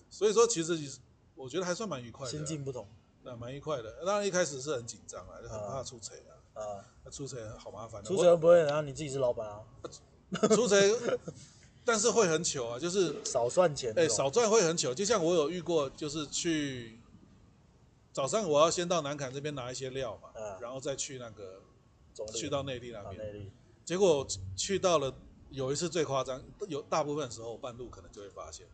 [0.09, 0.99] 所以说，其实
[1.35, 2.88] 我觉得还算蛮愉快的，心境不同，
[3.21, 4.03] 那蛮愉快的。
[4.03, 6.15] 当然一开始是很紧张啊，就很怕出错
[6.55, 8.03] 啊，啊，出错好麻烦。
[8.03, 9.59] 出错不会，然后你自己是老板啊，
[10.49, 10.75] 出错。
[11.86, 13.93] 但是会很糗啊，就是少赚钱。
[13.95, 14.93] 哎，少赚会很糗。
[14.93, 17.00] 就像我有遇过，就是去
[18.12, 21.62] 早上我要先到南坎这边拿一些料嘛，然后再去那个
[22.34, 23.52] 去到内地那边。
[23.86, 25.13] 结果去到了，
[25.52, 28.65] 有一次最夸张，有大部分时候半路可能就会发现。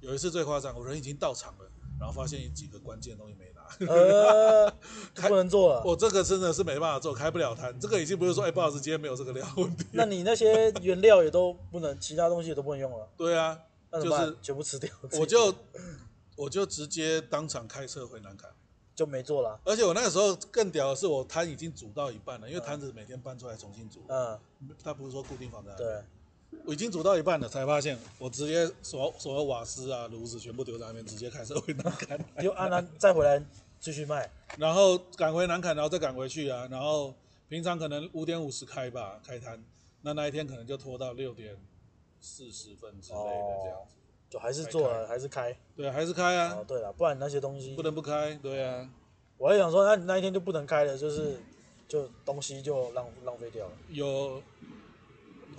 [0.00, 3.59] 有一次最夸张，我人已经到场了，然后发现有几个关键东西没拿。
[3.86, 4.70] 呃，
[5.14, 5.82] 不能做了。
[5.84, 7.78] 我这个真的是没办法做，开不了摊。
[7.78, 9.86] 这个已经不是说，哎，不好意思，今天没有这个料问题。
[9.92, 13.08] 那你那些原料也都不能，其他东西也都不能用了。
[13.16, 13.58] 对啊，
[13.92, 14.90] 就是全部吃掉。
[15.18, 15.54] 我就
[16.36, 18.44] 我就直接当场开车回南崁，
[18.94, 19.60] 就没做了。
[19.64, 24.04] 而且我那个时候更屌的是，我摊已经煮到一半了，因为摊子每天搬出来重新煮。
[24.08, 24.38] 嗯。
[24.82, 25.76] 他不是说固定放在那。
[25.76, 26.04] 对。
[26.64, 32.18] 我已经煮到一半了，才发现我直接所所有瓦斯啊、炉子全部丢在那边，直接开车回南坎。
[32.42, 33.42] 就按那再回来
[33.78, 36.68] 继续卖，然后赶回南坎，然后再赶回去啊。
[36.70, 37.14] 然后
[37.48, 39.62] 平常可能五点五十开吧，开摊，
[40.02, 41.56] 那那一天可能就拖到六点
[42.20, 43.24] 四十分之类的
[43.62, 43.94] 这样子。
[44.28, 45.56] 就还是做了，还是开。
[45.76, 46.56] 对，还是开啊。
[46.60, 48.34] 哦，对了，不然那些东西不能不开。
[48.34, 48.88] 对啊。
[49.38, 51.40] 我还想说，那你那一天就不能开了，就是
[51.88, 53.72] 就东西就浪浪费掉了。
[53.88, 54.42] 有。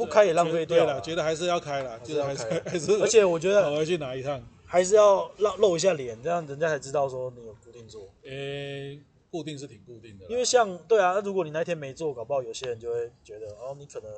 [0.05, 2.91] 不开也浪费掉了，觉得还是要开了，就是还是还是。
[3.01, 8.09] 而且我觉得，我要去拿一趟，还是要露露一下脸，这样人家才知道说你有固定做。
[8.23, 10.25] 诶，固定是挺固定的。
[10.27, 14.11] 因为像对啊，如果你那天没做，搞不好有些人就会觉得哦，你可能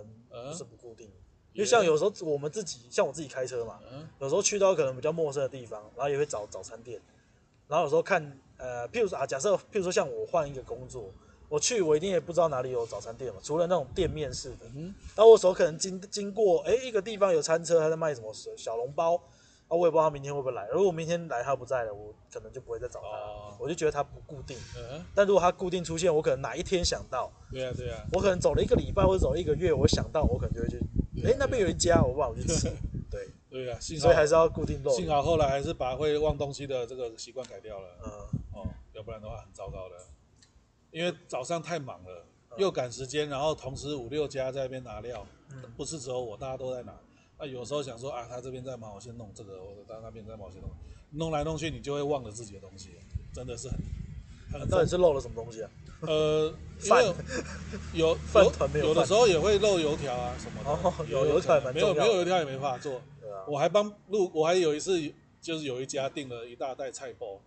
[0.50, 1.10] 不是不固定。
[1.54, 3.80] 因为像有时候我们自己，像我自己开车嘛，
[4.20, 7.00] 有时候去到可能比较陌生的地方，然后也会找早餐店，
[7.68, 11.12] 然后有时候看呃，譬如说啊，假设譬如说像我换一个工作。
[11.54, 14.66] 我去，我一定也不知道哪里有早餐店嘛，除了那种店面式的。
[14.76, 19.14] 嗯，那我手可能经经过，哎，一个地方有餐车，他在卖什么小笼包，
[19.68, 20.68] 啊，我也不知道他明天会不会来。
[20.70, 23.08] 如果明天来他不在了，我可能就不会再找他。
[23.08, 24.58] 哦、我就觉得他不固定。
[24.76, 25.06] 嗯。
[25.14, 27.32] 但如果他固定出现，我可能哪一天想到。
[27.52, 28.04] 对啊对啊。
[28.14, 30.78] 我可能走了一个礼拜或者走了一个月，我想到我可能就会去。
[31.24, 32.68] 哎、欸，那边有一家，我不好去吃。
[33.12, 33.30] 对。
[33.48, 34.90] 对啊，所以还是要固定肉。
[34.90, 37.88] 幸好后来还是把会忘东西的这个习惯改掉了。
[38.04, 38.10] 嗯。
[38.54, 39.96] 哦，要不然的话很糟糕的。
[40.94, 42.26] 因为早上太忙了，
[42.58, 46.94] 又赶时间，然后同时五六家在那边拿料，嗯、不是只有我，大家都在拿。
[47.40, 50.70] 那有时候想说啊，他这边在忙，我先弄这个，或者他那边在忙，我先弄，
[51.12, 52.92] 弄来弄去，你就会忘了自己的东西，
[53.34, 53.78] 真的是很。
[54.52, 55.72] 很到底是漏了什么东西啊？
[56.02, 57.04] 呃， 饭
[57.92, 58.90] 有 饭团没有？
[58.90, 60.70] 有的时候也会漏油条啊什么的。
[60.70, 61.94] 哦，有油条蛮重要。
[61.96, 63.02] 没有没有油条也没法做。
[63.20, 63.44] 对啊。
[63.48, 65.02] 我还帮路，我还有一次
[65.42, 67.40] 就是有一家订了一大袋菜包。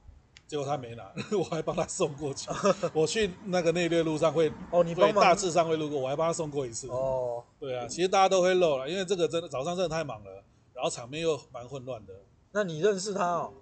[0.47, 2.49] 结果他没拿， 我还帮他送过去。
[2.95, 6.89] 我去那个内略路上会哦，你会大致上会路过，我还帮他送过一次。
[6.89, 10.31] 哦，对啊，其实大家都会漏了，因为这个真的早上真的太忙了，
[10.73, 12.15] 然后场面又蛮混乱的。
[12.53, 13.53] 那你认识他哦？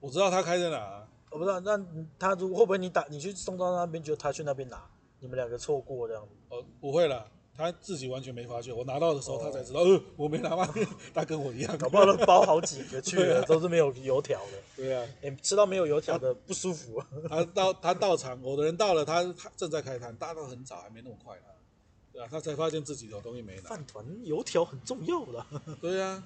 [0.00, 1.06] 我知道他开在哪。
[1.30, 1.78] 我不知道，那
[2.18, 4.82] 他如果会不会你打你去送到那边，觉得他去那边拿，
[5.20, 6.30] 你们两个错过这样子？
[6.48, 7.26] 哦，不会了。
[7.58, 10.72] 他自己完全没发觉，我拿到的时候他才知道，呃，我没拿嘛，
[11.12, 14.62] 他跟我一样，搞不好都包好几个去了， 都是没有油条的。
[14.76, 15.04] 对啊，
[15.42, 17.02] 吃到没有油条的不舒服。
[17.28, 21.42] 他到他到场，我的人到了，他他正在开摊，大家都很早，还没那么快呢。
[22.12, 23.62] 对啊，他才发现自己的东西没拿。
[23.70, 25.44] 饭团油条很重要的。
[25.80, 26.22] 对啊，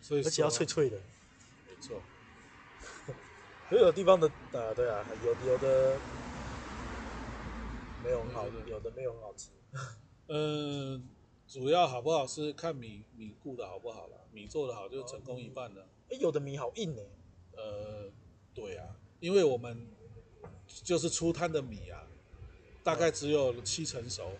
[0.00, 0.96] 所以而且要脆脆的。
[1.66, 2.00] 没错。
[3.70, 5.96] 所有地方的啊，对啊，有有的
[8.04, 9.48] 没有很好，有的没有很好吃。
[10.28, 11.06] 嗯，
[11.46, 15.82] 主要好不好是看米米顾的好不好了，米做的好就成功一半了。
[16.10, 17.02] 哎、哦，有的米好硬呢。
[17.56, 18.10] 呃，
[18.54, 18.86] 对啊，
[19.20, 19.86] 因为我们
[20.66, 22.02] 就是出摊的米啊，
[22.82, 24.32] 大概只有七成熟，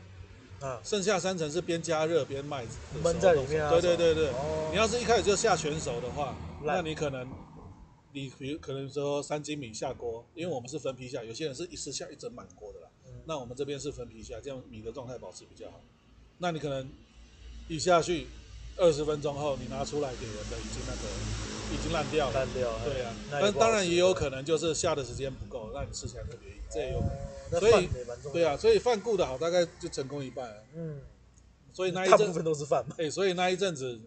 [0.60, 2.66] 啊，剩下三成是边加热边卖，
[3.02, 3.70] 闷在里面啊。
[3.70, 7.28] 对对对对，哦、你要是一开始就下全熟的话，那你可能
[8.12, 12.88] 你比如可能说三斤米下锅，因为我们是分批下，有些人是一次下一整满锅的啦。
[13.26, 15.80] 那我们这边是分批下，这样米的状态保持比较好。
[16.38, 16.88] 那你可能
[17.68, 18.26] 一下去
[18.76, 22.34] 二十分钟后，你拿出来给人的已经那个已经烂掉了。
[22.34, 22.78] 烂掉。
[22.84, 23.14] 对啊。
[23.30, 27.60] 但当然也有可能就是下的时间不够，让你吃起来特别硬，这也有可能。
[27.60, 27.88] 所以
[28.32, 30.52] 对啊，所以饭顾的好，大概就成功一半。
[30.74, 31.00] 嗯。
[31.72, 32.84] 所以那一阵 大部分都是饭。
[32.98, 34.00] 哎，所以那一阵子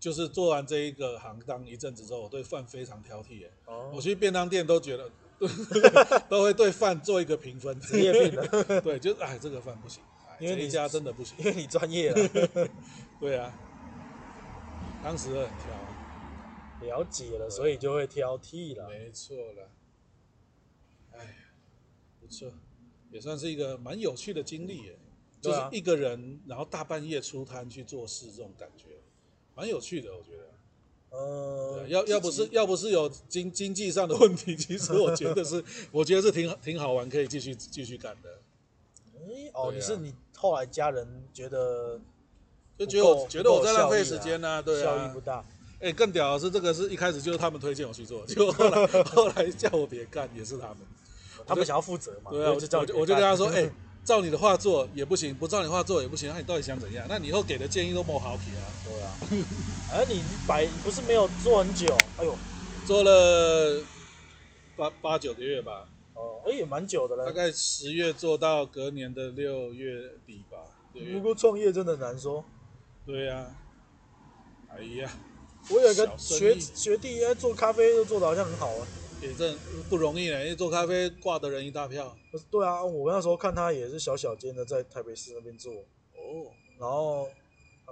[0.00, 3.46] 就是做完这一个行当一阵子之后，我对饭非常挑剔。
[3.66, 3.92] 哦。
[3.94, 5.08] 我去便当店都觉得。
[6.28, 8.80] 都会对饭做一个评分，职业病的。
[8.82, 10.02] 对，就哎，这个饭不行，
[10.40, 12.68] 因为你家真的不行， 因为你专业了。
[13.20, 13.52] 对啊，
[15.02, 18.88] 当时很挑，了解了，所以就会挑剔了。
[18.88, 19.70] 没错了，
[21.12, 21.36] 哎，
[22.20, 22.52] 不错，
[23.10, 24.98] 也算是一个蛮有趣的经历耶，
[25.40, 29.00] 就是一个人，然后大半夜出摊去做事，这种感觉，
[29.54, 30.48] 蛮有趣的，我觉得。
[31.10, 38.28] 呃，要要不是要不是有经经济上的问题，其实我觉得是， 我觉得是挺挺好玩，可以继续继续干的。
[39.16, 41.98] 哎，哦，你是你后来家人觉得，
[42.78, 45.44] 就觉得我觉得我在浪费时间呐，对啊，效益不大。
[45.80, 50.78] 哎，更屌的是这个是一开始就是他们推荐我去做，结果后来 后来叫我别干，也是他们，
[51.46, 53.70] 他们想要负责嘛，对啊，我就我就跟他说， 哎。
[54.08, 57.04] 照你的话做也不行，不照你话做也不行，那你到底想怎样？
[57.10, 58.64] 那你以后给的建议都没好给啊？
[58.82, 59.12] 对啊，
[59.92, 62.34] 而你摆不是没有做很久，哎呦，
[62.86, 63.82] 做了
[64.78, 65.86] 八八九个月吧。
[66.14, 67.26] 哦，哎也蛮久的了。
[67.26, 70.56] 大概十月做到隔年的六月底吧。
[70.94, 72.42] 不过创业真的难说。
[73.04, 73.52] 对呀、啊。
[74.70, 75.12] 哎呀，
[75.68, 78.86] 我有一个学学弟，在做咖啡，都做的好像很好啊。
[79.20, 79.56] 也真
[79.90, 82.16] 不容易呢，因为做咖啡挂的人一大票。
[82.50, 85.72] 对啊，我那时候看他也是小小间的，在台北市那边做。
[85.72, 86.52] 哦。
[86.78, 87.28] 然后，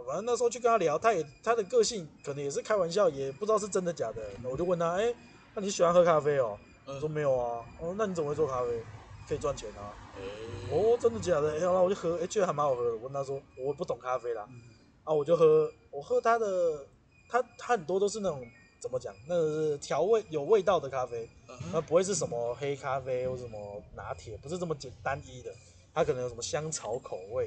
[0.07, 4.23] 反正那时候去跟他聊，他也他的个性可能也是开玩笑，也不知道是真的假的。
[4.45, 5.13] 我就问他，哎，
[5.55, 6.57] 那你喜欢喝咖啡哦？
[6.87, 7.65] 他、嗯、说没有啊。
[7.81, 8.81] 哦，那你怎么会做咖啡？
[9.29, 9.93] 可以赚钱啊。
[10.19, 11.59] 欸、哦，真的假的？
[11.59, 12.93] 然后我就喝，哎，觉得还蛮好喝的。
[12.93, 14.47] 我问他说，我不懂咖啡啦。
[14.49, 14.61] 嗯、
[15.03, 16.87] 啊，我就喝，我喝他的，
[17.29, 18.47] 他他很多都是那种。
[18.87, 19.13] 怎么讲？
[19.27, 21.29] 那个是调味有味道的咖啡，
[21.73, 25.53] 那不会是什么黑咖啡或什么拿铁，不是这么简单一的。
[25.93, 27.47] 它可能有什么香草口味，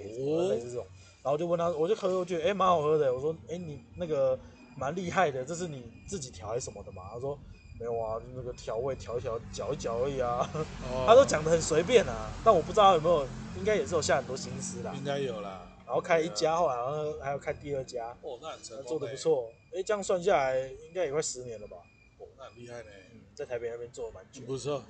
[0.49, 0.86] 类似这种。
[1.23, 3.13] 然后就问他，我就喝，我觉得哎蛮好喝的。
[3.13, 4.38] 我说哎你那个
[4.76, 7.03] 蛮厉害的，这是你自己调还是什么的嘛？
[7.13, 7.38] 他说
[7.80, 10.49] 没有啊，就那个调味调一调，搅一搅而已啊。
[11.07, 13.26] 他都讲的很随便啊，但我不知道有没有，
[13.57, 14.93] 应该也是有下很多心思啦。
[14.97, 15.66] 应该有啦。
[15.86, 18.16] 然后开一家，后来好像还要开第二家。
[18.22, 19.51] 哦，那很成功，做的不错。
[19.74, 21.78] 哎，这样算下来应该也快十年了吧？
[22.17, 22.89] 哦，那很厉害呢。
[23.13, 24.41] 嗯，在台北那边做了蛮久。
[24.41, 24.84] 不错，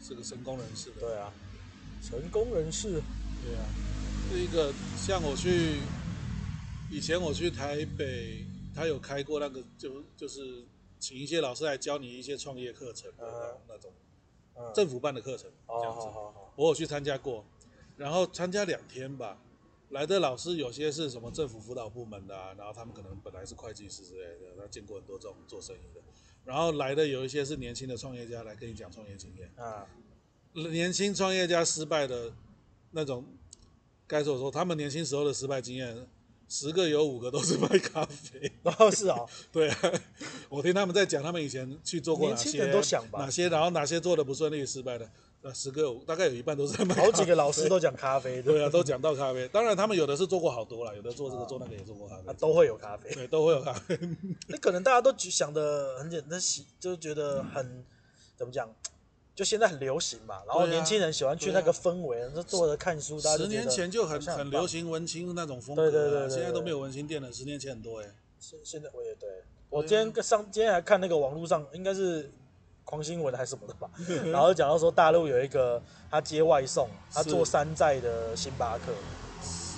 [0.00, 0.90] 是个成功人士。
[0.98, 1.32] 对啊，
[2.02, 3.02] 成功人士。
[3.44, 3.64] 对啊，
[4.30, 5.80] 是一个像我去
[6.90, 8.44] 以前我去台北
[8.74, 10.64] 他有开过那个就就是
[11.00, 13.92] 请一些老师来教你一些创业课程的那种，
[14.72, 17.44] 政府办的课程这样子好好，我有去参加过，
[17.96, 19.36] 然后参加两天吧。
[19.92, 26.00] 来的老师有些是什么政府辅导部门的啊，然后他们可能本来是会计师之类的，他见过很多这种做生意的。
[26.44, 29.86] 然后来的有一些是年轻的创业家来跟你讲创业经验啊，
[30.54, 32.32] 年轻创业家失败的
[32.92, 33.24] 那种，
[34.06, 36.08] 该说说他们年轻时候的失败经验，
[36.48, 38.50] 十个有五个都是卖咖啡。
[38.62, 39.18] 哦，是啊，
[39.52, 39.92] 对啊，
[40.48, 42.64] 我听他们在讲他们以前去做过哪些，
[43.12, 45.10] 哪些，然后哪些做的不顺利失败的。
[45.44, 46.94] 那十个大概有一半都是在卖。
[46.94, 49.48] 好几个老师都讲咖啡，对啊，都讲到咖啡。
[49.48, 52.30] 当然，他们有的是做过好多了，有的做这个做那个也做过咖啡。
[52.30, 53.98] 啊，都会有咖啡，对，都会有咖啡。
[54.46, 57.84] 那可能大家都想的很简单，喜就觉得很
[58.36, 58.72] 怎么讲，
[59.34, 60.42] 就现在很流行嘛。
[60.46, 63.18] 然后年轻人喜欢去那个氛围，就坐着看书。
[63.18, 66.30] 十年前就很很流行文青那种风格，对对对。
[66.30, 68.06] 现在都没有文青店了，十年前很多哎。
[68.38, 69.28] 现现在我也对，
[69.70, 72.30] 我今天上今天还看那个网络上应该是。
[72.84, 73.88] 狂新闻还是什么的吧，
[74.32, 75.80] 然后讲到说大陆有一个
[76.10, 78.92] 他接外送，他做山寨的星巴克，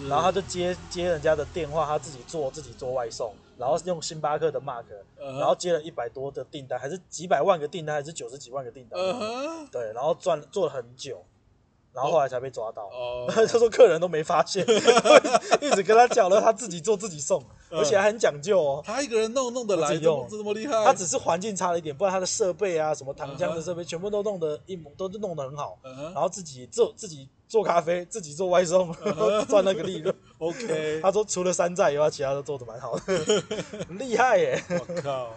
[0.08, 4.84] 然后他就接接人家的电话，他自己做自己做外送，然后用星巴克的 mark，
[5.16, 8.98] 然后接了一百多的订单，还是几百万个订单，还是九十几万个订单，
[9.70, 11.24] 对，然后赚做了很久。
[11.94, 12.90] 然后后来才被抓到，
[13.30, 14.66] 他说客人都没发现，
[15.62, 17.40] 一直跟他讲了，他自己做自己送，
[17.70, 18.82] 而且还很讲究哦。
[18.84, 20.84] 他一个人弄弄得来用，这么厉害。
[20.84, 25.78] 他只是环境差了一点，不然他的设备啊，什么糖浆的设备，全部都弄得一模都是弄得很好。
[25.82, 28.92] 然后自己做自己做咖啡，自己做外送，
[29.48, 30.12] 赚那个利润。
[30.38, 33.02] OK，他说除了山寨以外，其他都做得蛮好的，
[33.88, 34.60] 很厉害耶。
[34.68, 35.30] 我靠。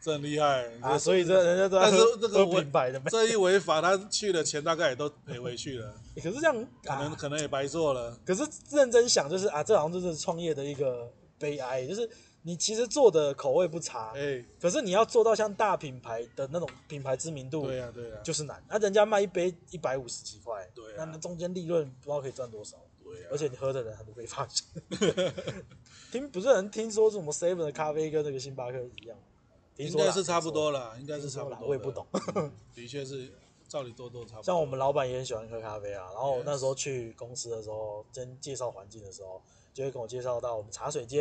[0.00, 0.96] 这很厉害啊！
[0.96, 5.92] 所以这人家都，但是这个品牌的，这一违法，他去的钱大概也都赔回去了。
[6.16, 8.16] 可是这样，可能可能也白做了。
[8.24, 12.08] 可是认真想，就是啊，这好像就是创业的一个悲哀，就是
[12.42, 18.62] 你其实做的口味不差，哎，可是你要做到像大品牌的那种品牌知名度，对呀对呀，就是难。
[18.68, 24.64] 那人家卖一杯一百五十几块，对，那那中间利润不知道可以赚多少，对，而且你喝的人还不被发现。
[26.12, 29.18] 听不是人听说什么 seven 的咖啡跟那个星巴克一样。
[29.78, 31.58] 应该是差不多了，应该是差不多。
[31.66, 32.06] 我也不懂，
[32.74, 33.32] 的确是
[33.68, 34.42] 照理多多差不多。
[34.44, 39.40] 像我们老板也很喜欢喝咖啡啊，然后那时候去公司的时候，跟介绍环境的时候，
[39.72, 41.20] 就会跟我介绍到我们茶水间，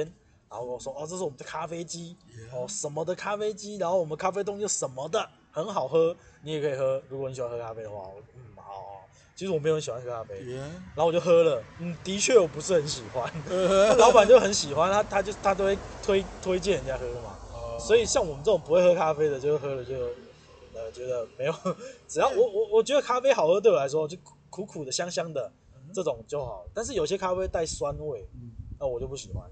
[0.50, 2.16] 然后跟我说哦，这是我们的咖啡机，
[2.54, 7.02] 哦什么的咖啡机，然后我们咖啡东西什么的很好喝，你也可以喝。
[7.10, 9.04] 如果你喜欢喝咖啡的话，我嗯好好。
[9.36, 13.32] 其实我没有很喜欢喝咖啡，然后我就喝了，嗯，的确我不是很喜欢，
[14.00, 17.38] 老板就很喜欢，他他就他都会推推荐人家喝嘛。
[17.80, 19.96] 所以像我们这种不会喝咖啡的，就喝了就，
[20.74, 21.54] 呃，觉得没有，
[22.08, 24.18] 只要我我我觉得咖啡好喝，对我来说就
[24.50, 25.52] 苦苦的、香香的
[25.94, 26.66] 这种就好。
[26.74, 28.28] 但是有些咖啡带酸味，
[28.80, 29.44] 那我就不喜欢。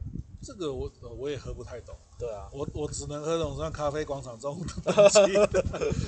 [0.42, 1.96] 这个我我也喝不太懂。
[2.20, 5.20] 对啊，我我只能喝那种像咖啡广场中 的东西，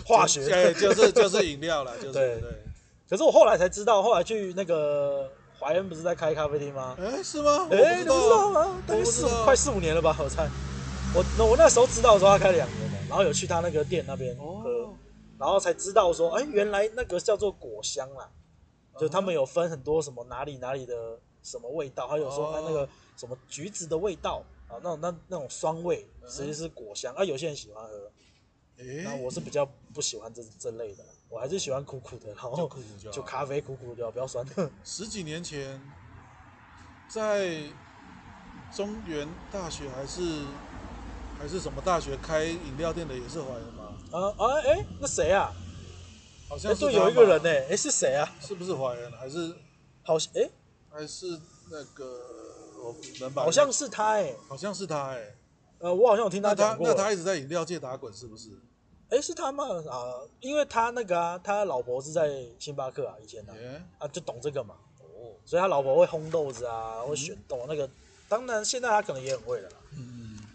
[0.05, 2.51] 化学，对，就是就是饮料了，就是对对。
[3.09, 6.95] 可是我后来才知道，后来去那个怀恩不是在开咖啡厅吗？
[6.99, 7.67] 哎，是吗？
[7.71, 8.81] 哎，你不知道吗？
[8.85, 10.47] 大概四快四五年了吧，我猜。
[11.15, 14.93] 我那我那时候知道的时候，他开了两年了，然后有去他那个店那边喝，
[15.39, 18.29] 然后才知道说，哎，原来那个叫做果香啦，
[18.99, 28.11] 就他们有分很多什么哪里哪里的什么味道，还有说他那个什么橘子的味道啊，那种那那种酸味实际是果香啊，有些人喜欢喝，
[29.03, 32.69] 那我是比较不喜欢这这类的，我还是喜欢苦苦的，然后
[33.11, 34.69] 就咖啡苦苦的，不要酸的。
[34.83, 35.81] 十几年前，
[37.09, 37.61] 在
[38.75, 40.43] 中原大学还是。
[41.37, 43.93] 还是什么大学开饮料店的也是怀恩吗？
[44.11, 45.53] 啊啊哎，那谁啊？
[46.49, 48.27] 好像是有一个人呢，哎是谁啊？
[48.39, 49.11] 是不是怀恩？
[49.13, 49.53] 还是
[50.03, 50.49] 好像哎？
[50.89, 52.05] 还是那个
[52.83, 53.43] 我能把？
[53.43, 55.35] 好像是他哎，好像是他哎。
[55.79, 56.87] 呃，我好像有听他讲过。
[56.87, 58.49] 那他一直在饮料界打滚，是不是？
[59.09, 59.65] 哎，是他吗？
[59.89, 63.53] 啊，因为他那个啊，他老婆是在星巴克啊，以前的
[63.99, 64.75] 啊，就懂这个嘛。
[65.01, 65.35] 哦。
[65.45, 67.87] 所以他老婆会烘豆子啊，会选豆那个。
[68.27, 69.69] 当然，现在他可能也很会了。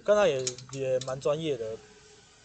[0.04, 1.76] 刚才也也蛮专业的，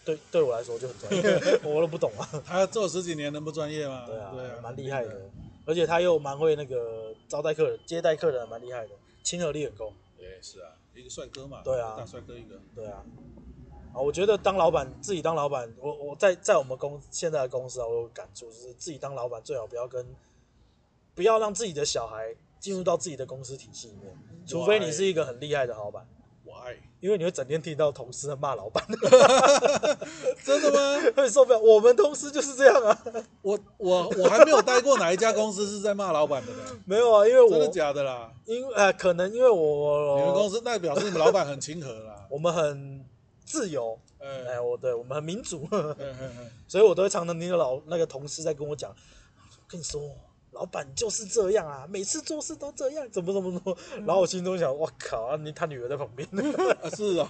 [0.05, 2.43] 对对我来说就很专业， 我都不懂啊。
[2.45, 4.05] 他做十几年能不专业吗？
[4.05, 5.29] 对啊，对啊，蛮厉害的，
[5.65, 8.91] 而且他又蛮会那个招待客人、接待客人，蛮厉害的，
[9.23, 9.91] 亲和力很够。
[10.19, 11.61] 也是啊，一个帅哥嘛。
[11.63, 12.59] 对啊，大帅哥一个。
[12.75, 13.03] 对啊。
[13.93, 20.05] 啊，我觉得当老板，自己当老板，我我在在我们公现在的公司啊，我有感触，就是自己当老板最好不要跟，
[21.15, 26.07] 不要让自己的小孩进入到自己的公司体系里面，除非你是一个很厉害的老板。
[26.99, 28.83] 因为你会整天听到同事骂老板，
[30.43, 31.11] 真的吗？
[31.15, 31.59] 会受不了。
[31.59, 33.03] 我们同事就是这样啊。
[33.41, 36.63] 我我我还没有待过哪一家公司是在骂老板的呢？
[36.85, 38.31] 没有啊，因为我真的假的啦？
[38.45, 43.05] 因呃，可能因为我你们公司代表是你们老板很亲和啦， 我们很
[43.45, 43.97] 自由。
[44.19, 45.65] 哎、我对我们很民主，
[46.67, 48.93] 所以我都会常常听到老那个同事在跟我讲，
[49.69, 50.01] 跟你说。
[50.57, 53.77] 老板就是这样啊，每次做事都这样，怎么怎么怎么？
[54.07, 56.27] 然后我心中想，我靠啊，你他女儿在旁边。
[56.97, 57.29] 是啊，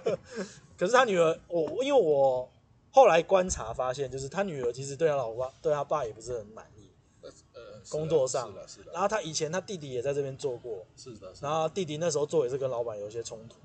[0.76, 2.46] 可是他女儿，我因为我
[2.90, 6.90] 后来观察发现，就是他女儿其实对他老爸对他爸也不是很满意。
[7.54, 8.92] 呃，工作上，是的，是的。
[8.92, 11.32] 然后他以前他弟弟也在这边做过，是的。
[11.40, 13.56] 然后弟弟那时候做也是跟老板有一些冲突，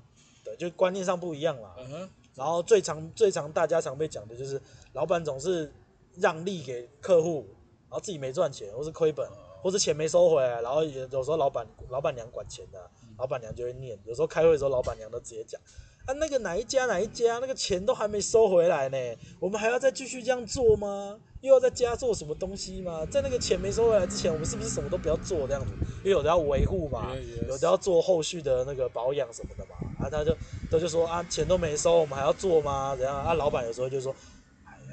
[0.42, 1.74] 对，就观念上不一样啦。
[1.78, 2.10] 嗯哼。
[2.34, 4.60] 然后最常最常大家常被讲的就是，
[4.92, 5.70] 老板总是
[6.16, 7.46] 让利给客户。
[7.88, 9.26] 然后自己没赚钱，或是亏本，
[9.62, 13.98] 或是钱没收回来，然后也有时候老板老板娘管钱的，老板娘就会念。
[14.04, 15.60] 有时候开会的时候，老板娘都直接讲
[16.06, 18.98] ：“啊，那个哪一家哪一家，那个钱都还没收回来呢，
[19.40, 21.18] 我们还要再继续这样做吗？
[21.42, 23.06] 又要再加做什么东西吗？
[23.06, 25.70] 在那个钱没收回来之前，我们是不是什么都不要做这样子？
[25.98, 27.12] 因为有的要维护嘛，
[27.48, 29.76] 有的要做后续的那个保养什么的嘛。
[30.00, 30.36] 啊，他就
[30.70, 32.96] 他就说啊，钱都没收，我们还要做吗？
[32.96, 33.16] 怎样？
[33.16, 34.14] 啊，老板有时候就说。”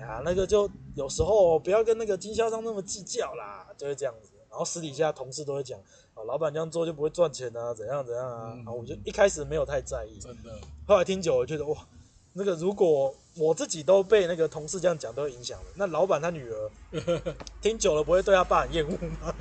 [0.08, 4.30] 啊，那个就有时候不要跟那个经销商那么计较啦，就会这样子。
[4.50, 5.80] 然后私底下同事都会讲，
[6.14, 8.54] 啊，老板这样做就不会赚钱啊，怎样怎样啊。
[8.58, 10.56] 然后我就一开始没有太在意，真的。
[10.86, 11.76] 后来听久了，觉得哇，
[12.34, 15.66] 那个如果我自己都被那个同事这样讲，都会影响了。
[15.76, 16.72] 那老板他女儿
[17.62, 19.34] 听久了，不会对他爸很厌恶吗？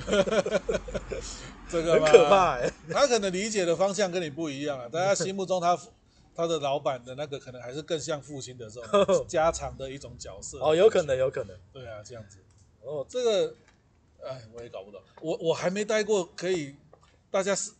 [1.69, 2.73] 这个很可怕哎、欸。
[2.91, 5.77] 他可能理解的方向跟你不一样啊，大家心目中他。
[6.35, 10.59] 他的老板的那个可能还是更像父亲的这种 家常的一种角色。
[10.59, 12.39] 哦，有可能，有可能，对啊，这样子。
[12.81, 13.55] 哦，这个，
[14.23, 16.75] 哎，我也搞不懂，我我还没待过可以
[17.31, 17.71] 大家是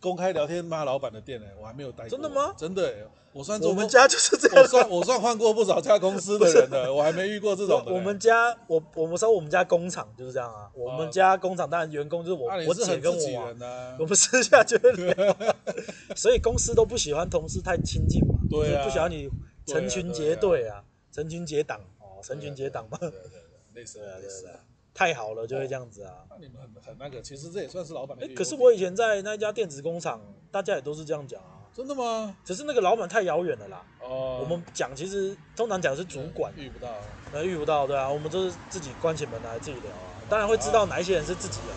[0.00, 2.54] 公开聊天骂老板的店呢，我还没有待过，真的吗？
[2.56, 2.94] 真的。
[3.32, 7.80] 我算我们家就是这样，我算我算换过不少家公司的人了，我还没遇过这种。
[7.86, 13.54] 我们家我我们说我们家工厂就是这样啊，我们家工厂当然员工就是我我姐跟我，
[14.00, 15.36] 我们私下就聊，
[16.16, 19.30] 所以公司都不喜欢同事太亲近嘛，对啊，不喜欢你
[19.64, 20.82] 成群结队啊，
[21.12, 23.40] 成群结党哦，成群结党嘛，对对对，
[23.74, 24.18] 类似啊。
[24.20, 24.58] 类似啊，
[24.94, 26.24] 太好了就会这样子啊。
[26.30, 28.28] 那你们很很那个，其实这也算是老板的。
[28.34, 30.20] 可是我以前在那家电子工厂，
[30.50, 31.58] 大家也都是这样讲啊。
[31.72, 32.36] 真的吗？
[32.44, 33.84] 只是那个老板太遥远了啦。
[34.02, 34.40] 哦。
[34.42, 36.92] 我们讲其实通常讲是主管遇不到，
[37.32, 38.10] 那遇不到，对啊。
[38.10, 40.22] 我们都是自己关起门来自己聊啊。
[40.28, 41.76] 当然会知道哪一些人是自己人，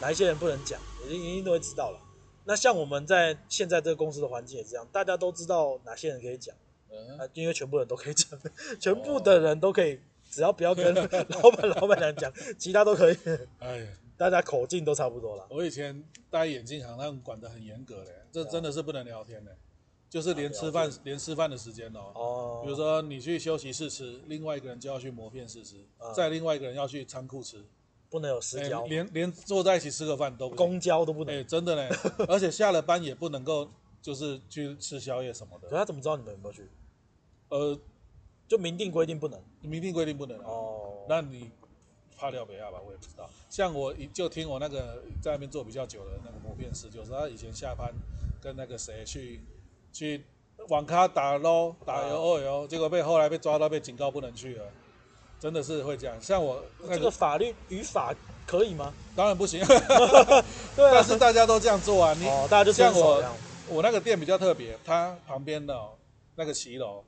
[0.00, 1.98] 哪一些人不能讲，一定一定都会知道了。
[2.44, 6.54] 那像我们在现在这个公司的环境也是这样，大家都知道哪些人可以讲，
[7.18, 8.38] 啊，因为全部人都可以讲，
[8.78, 9.98] 全部的人都可以，
[10.34, 10.92] 只要不要跟
[11.42, 13.16] 老板老板娘讲，其他都可以。
[13.60, 13.86] 哎呀。
[14.16, 15.44] 大家口径都差不多了。
[15.50, 19.56] 我以前戴眼镜好像管得很严格的，这真的是不能聊天的，
[20.08, 22.12] 就是连吃饭连吃饭的时间哦。
[22.14, 22.60] 哦。
[22.62, 27.64] 比如说你去休息室吃，另外一个人就要去磨片室吃，再另外一个人要去仓库吃，
[28.08, 28.84] 不能有私交。
[28.86, 31.34] 连连坐在一起吃个饭都公交都不能。
[31.34, 31.92] 哎，真的嘞，
[32.28, 33.68] 而且下了班也不能够
[34.00, 35.68] 就是去吃宵夜什么的。
[35.68, 36.70] 可他怎么知道你们有没有去？
[37.48, 37.76] 呃，
[38.48, 39.40] 就明定规定不能。
[39.60, 40.38] 明定规定不能。
[40.40, 41.04] 哦。
[41.08, 41.50] 那你？
[42.16, 43.28] 怕掉北亚吧，我也不知道。
[43.50, 47.92] 像我就听我那个在那边做比较久的那个磨片师，就是他以前下班
[48.40, 49.40] 跟那个谁去
[49.92, 50.24] 去
[50.68, 54.64] 网咖打捞打游二游，结果被后来被抓到被警告不能去了，
[55.40, 56.16] 真的是会这样。
[56.20, 58.14] 像我、那个、这个法律语法
[58.46, 58.94] 可以吗？
[59.16, 59.60] 当然不行。
[59.66, 62.14] 对啊，但是大家都这样做啊。
[62.14, 63.24] 你、哦、大家就像我
[63.68, 65.76] 我那个店比较特别，它旁边的
[66.36, 67.04] 那个骑楼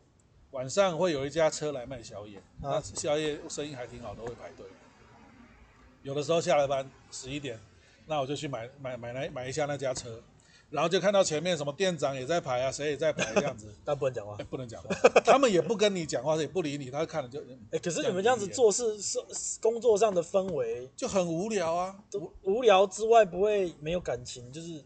[0.56, 4.64] 晚上会有一家车来卖宵夜，啊、那宵夜生意还挺好，都会排队。
[6.02, 7.60] 有的时候下了班十一点，
[8.06, 10.18] 那我就去买买买来买一下那家车，
[10.70, 14.88] 然后就看到前面什么店长也在排啊，谁也在排这样子， 但不能讲话，不能讲话，
[15.26, 17.38] 他们也不跟你讲话，也不理你，他看了就，
[17.70, 19.18] 哎，可是你们这样子做事是
[19.60, 24.82] 工作上的氛围就很无聊啊，无无聊之外不会没有感情，就是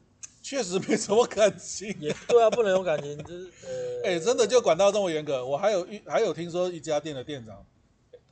[0.51, 7.64] 确实没什么感情，也对啊，不能有感情，就是呃，哎，真的就管到这么严格，我还有一还有听说一家店的店长。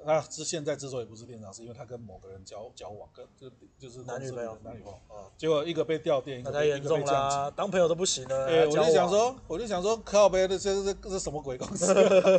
[0.05, 3.49] 他是现在之所以不是店长，是因为他跟某个人交交往，跟就
[3.79, 5.31] 就是男女朋友，男女朋友啊。
[5.37, 8.47] 结果一个被调店，那太严重啦，当朋友都不行了。
[8.47, 11.93] 哎，我就想说，我就想说，靠北的这这这是什么鬼公司？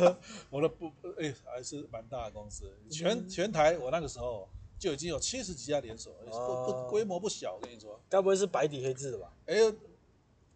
[0.50, 4.46] 我的不，哎，还是蛮大的公司，全全台我那个时候
[4.80, 8.00] 就已经有七十几家连锁，不不规模不小，我跟你说。
[8.08, 9.30] 该不会是白底黑字的吧？
[9.44, 9.56] 哎，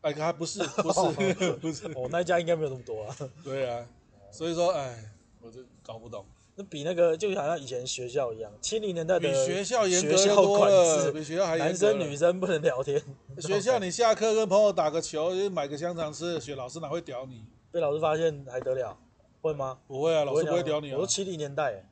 [0.01, 3.15] 哎，还不是不是 不是， 我那家应该没有那么多啊。
[3.45, 3.87] 对啊，
[4.33, 5.13] 所以说，哎，
[5.43, 6.25] 我就搞不懂。
[6.57, 11.71] 那比那个就好像以前学校一样，七零年代的学校严格多了，比学校还严格。
[11.71, 13.03] 男生女生不能聊天。
[13.39, 17.45] 学校你下课跟朋友打个球，就买个香肠吃，学老师哪会屌你？
[17.71, 18.97] 被老师发现还得了？
[19.43, 19.79] 会吗？
[19.87, 20.95] 不会啊，老师不会屌你啊。
[20.95, 21.87] 我说七零年代，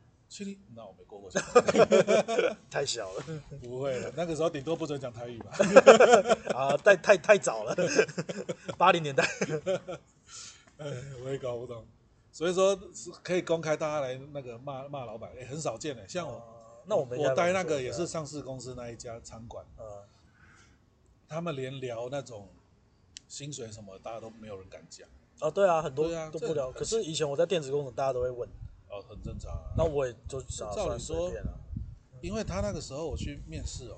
[0.75, 1.31] 那我没过过。
[2.71, 3.25] 太小了，
[3.63, 5.53] 不会了，那个时候顶多不准讲台语吧。
[6.57, 7.77] 啊，太太太早了，
[8.79, 9.23] 八零年代。
[10.79, 10.87] 哎，
[11.23, 11.87] 我也搞不懂。
[12.33, 16.09] 所以说是可以公开大家来那个骂骂老板，哎，很少见的。
[16.09, 16.43] 像我，
[16.87, 19.63] 那我们我待那个也是上市公司那一家餐馆，
[21.29, 22.49] 他们连聊那种
[23.29, 25.07] 薪水什么，大家都没有人敢讲。
[25.41, 26.73] 啊，对啊，很多都不聊。
[26.73, 28.49] 可是以前我在电子工程，大家都会问。
[28.93, 29.51] 哦，很正常。
[29.77, 31.33] 那我也就照理说，
[32.21, 33.97] 因为他那个时候我去面试哦，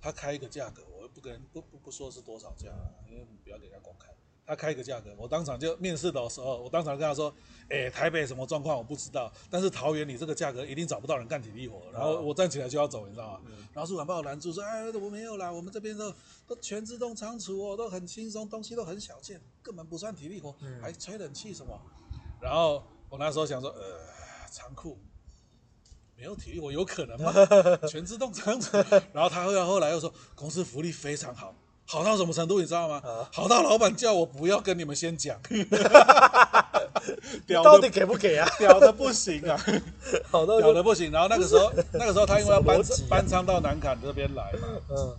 [0.00, 2.68] 他开一个价格，我不跟不不不说是多少价，
[3.08, 4.08] 因为不要给他公开。
[4.46, 7.32] 他开一个价格，我当场就面试的时候，我当场跟他说
[7.70, 13.40] ：“哎，台北什么状况我不知道，但是桃园你这个价格一定找不到人干体力活。”然后我站起来就要走，你知道吗？
[13.46, 16.12] 嗯、然后主管把我拦住说：“哎，我没有啦，我们这边都
[16.48, 21.80] 都全自动仓储哦，都很轻松，东西都很小件，根本不算体力活，嗯、还吹冷气什么。”
[22.42, 23.82] 然后我那时候想说：“呃，
[24.50, 24.98] 仓库
[26.16, 27.32] 没有体力我有可能吗？
[27.88, 28.76] 全自动仓储。”
[29.12, 31.54] 然后他后来后来又说：“公司福利非常好。”
[31.86, 33.02] 好到什么程度，你知道吗？
[33.32, 35.40] 好到老板叫我不要跟你们先讲，
[37.64, 38.48] 到底给不给啊？
[38.60, 39.60] 屌的不行啊，
[40.30, 41.10] 好到屌的不行。
[41.10, 45.16] 然后那个时候，那个时候他因为要搬搬仓到南港这边来嘛，嗯，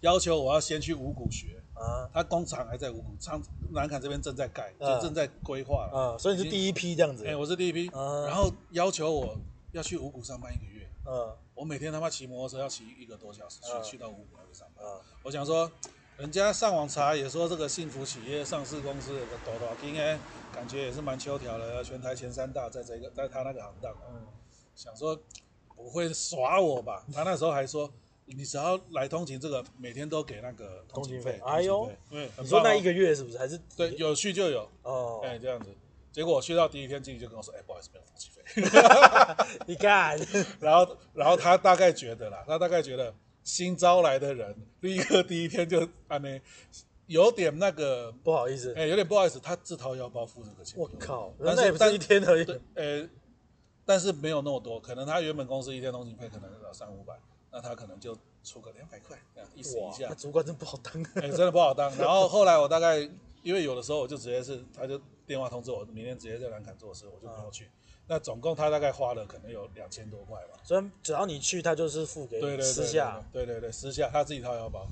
[0.00, 7.26] 要求我要先去五谷学啊，他工厂还在五股，仓南坎这边正在盖，就正在规划啊，所以你是第一批这样子。
[7.26, 9.36] 哎，我是第一批，然后要求我
[9.72, 14.26] 要去五股上班一个月，嗯，我每天他妈骑摩托车要骑一个多小时去去到五股。
[14.76, 15.70] 啊，我想说，
[16.18, 20.18] 人家上网查也说这个幸福企业上市公司的多多金哎，
[20.52, 24.26] 感觉也是蛮秋条的，全台前三大，在这个在他那个行当，嗯，
[24.74, 25.18] 想说
[25.74, 27.04] 不会耍我吧？
[27.12, 27.90] 他那时候还说，
[28.36, 31.40] 你只要来通勤，这个每天都给那个通勤费。
[31.44, 33.38] 哎呦，对，你说那一个月是不是？
[33.38, 35.66] 还是对，有去就有哦，哎，这样子。
[36.10, 38.42] 结果我去到第一天，经理就跟我说，哎，不好意思，没有通勤费。
[39.66, 40.18] 你看，
[40.60, 43.14] 然后然后他大概觉得啦，他大概觉得。
[43.44, 46.40] 新招来的人，立刻第一天就还没
[47.08, 50.78] 有点那个不好意思，哎，有点不好意思，他自掏腰包付这个钱。
[50.78, 52.60] 我靠，那也不是一天而已。
[52.76, 53.08] 呃，
[53.84, 57.14] 但是没有那么多，可能他原本公司一天通勤费可能要三五百，
[57.52, 60.12] 那他可能就出个两百块，这样意思一下。
[60.14, 61.94] 主管真不好当，哎，真的不好当。
[61.96, 62.98] 然后后来我大概
[63.42, 67.70] 因为有的时候我就直接是，他就电话通知我明天直接在南坎做事，我就没有去。
[68.08, 74.86] 那总共他大概花了可能有两千多块吧，所以只要你去，他就是付给你私下，对对对，私下他自己掏腰包。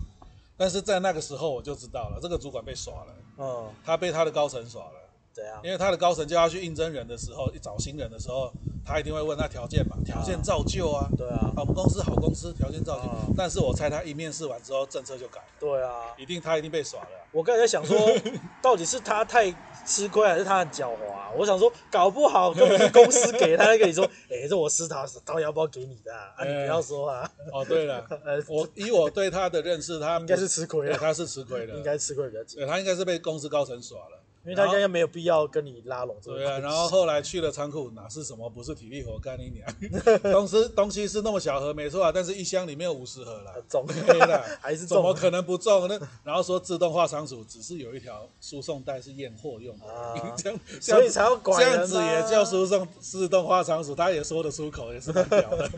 [0.57, 5.00] 但是在那个时候我就知道了，这个主管被耍了，嗯，他被他的高层耍了。
[5.33, 5.61] 怎样？
[5.63, 8.53] 因为他的高层叫他去应征人的时候，一找新人的时候，
[8.85, 11.09] 他一定会问他条件嘛，条件照旧啊。
[11.17, 13.35] 对啊，我们公司好公司，条件照旧。
[13.37, 15.47] 但是我猜他一面试完之后，政策就改了。
[15.59, 17.09] 对啊，一定他一定被耍了。
[17.33, 17.97] 我刚才在想说，
[18.61, 19.51] 到底是他太
[19.87, 20.97] 吃亏，还是他很狡猾？
[21.37, 27.31] 我想说，搞不好根本是公司给他跟你说，哎，这我私掏掏腰包给你的啊， 你不要说啊。
[27.53, 28.05] 哦，对了，
[28.49, 30.99] 我以我对他的认识，他应该是吃亏了。
[30.99, 32.67] 他是吃亏了，应该吃亏比较紧。
[32.67, 34.20] 他应该是被公司高层耍了。
[34.43, 36.59] 因为他应该没有必要跟你拉拢，对啊。
[36.61, 39.69] 然后后来去了仓库，哪是什么不是体力活干你娘？
[40.33, 43.95] 东西东西是那么小盒，没错啊，但是一箱里面有五十盒啦，重的
[44.63, 44.97] 还是重？
[44.97, 45.87] 怎么可能不重？
[45.89, 49.85] 呢然后说自动化仓储只是有一条输送带是验货用的，
[50.39, 55.71] 这样所以才要管这样子也叫输送自动化仓储，他也说得出口，也是蛮屌的，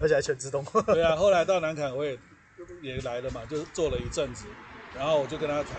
[0.00, 0.64] 而且还全自动。
[0.86, 2.18] 对啊，后来到南崁我也
[2.82, 4.46] 也来了嘛，就做了一阵子，
[4.96, 5.72] 然后我就跟他谈。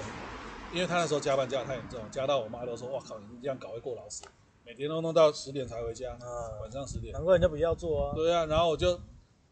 [0.74, 4.24] 因为他那时候加班加得太严重，加到我妈都说：“哇靠，你这样搞会过劳死，
[4.66, 8.16] 每天都弄到十点才回家，啊、晚上十点。”难怪人家不要做啊。
[8.16, 9.00] 对啊，然后我就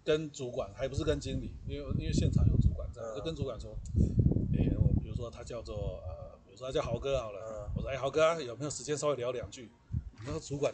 [0.03, 3.75] 跟主管，还不是跟经理，因为因为现场有主管在，啊、就跟主管说
[4.53, 9.71] ：“哎，我比如说他叫做呃，比如说他叫豪哥好了，啊、我说哎豪哥啊，有没有时间稍微聊两句？”
[10.25, 10.73] 然后主管，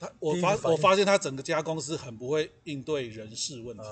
[0.00, 3.84] 他我发我发现他整个家公司很不会应对人事问题。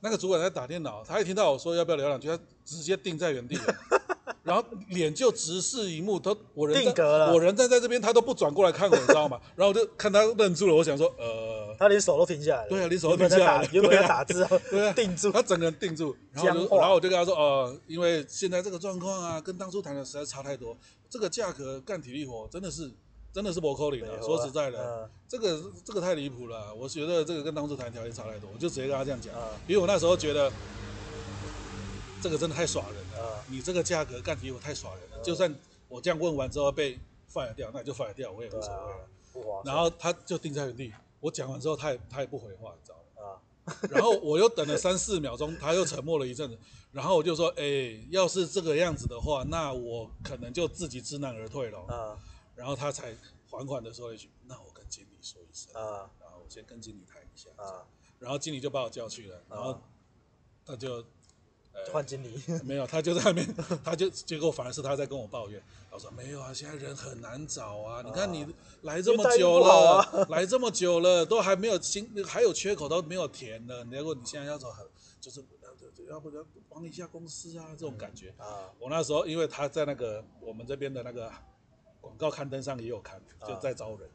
[0.00, 3.64] 啊、那个主管在打电脑，他一听到我说要不要聊两句，他直接定在原地了。
[4.42, 9.38] 然后脸就直视萤幕，他我人在我人站在这边，他都不转过来看我，你知道吗？
[9.54, 12.68] 然后我就看他愣住了，我想说，呃，他连手都停下来了。
[12.70, 13.68] 对啊，连手都停下来了。
[13.70, 14.46] 有没有打字？
[14.70, 15.30] 对啊， 定住。
[15.30, 20.76] 他整个人定住，然后就然后我就跟他说，呃，因为现在这个状况啊，跟当初谈的实在差太多。
[21.10, 22.90] 这个价格干体力活真的是
[23.32, 24.22] 真的是不扣零的。
[24.22, 26.74] 说实在的，这个这个太离谱了。
[26.74, 29.32] 我觉得这个跟当初谈条件差太多，我就直接跟他这样讲。
[29.66, 30.50] 因为我那时候觉得
[32.20, 33.44] 这个真的太耍人了。
[33.48, 35.52] 你这个价格干体我太耍人了，就算
[35.88, 36.98] 我这样问完之后被
[37.32, 39.62] fire 掉，那你就 fire 掉，我也无所谓了。
[39.64, 43.22] 然后他就定在原地，我讲完之后，他也他也不回话，你知道吗？
[43.24, 43.28] 啊。
[43.90, 46.58] 然后我又等了三四秒钟，他又沉默了一阵子，
[46.92, 51.78] 然后我就说，哎，要是这个样子的话，那我可能就自己知难而退了。
[51.86, 52.18] 啊。
[52.60, 53.16] 然后他才
[53.48, 57.86] 缓缓的说了一句：“那我跟经理说一声啊，然后我先跟经理谈一下啊。”
[58.20, 59.80] 然后经理就把我叫去了，然后
[60.66, 61.02] 他就。
[61.92, 65.62] 换经理没有，他就在那边， 他就结果反而是他在跟我抱怨。
[65.88, 68.02] 他说没有啊，现在人很难找啊。
[68.04, 68.44] 你看你
[68.82, 73.84] 来这么久了，来这么久了，都还没有新，还有缺口都没有填呢。
[73.84, 74.84] 如果你现在要找很，
[75.20, 75.42] 就是
[76.08, 77.68] 要不要帮一下公司啊？
[77.70, 78.68] 这种感觉啊。
[78.78, 81.32] 我那时候因为他在那个我们这边的那个
[82.00, 84.08] 广告刊登上也有看，就在招人。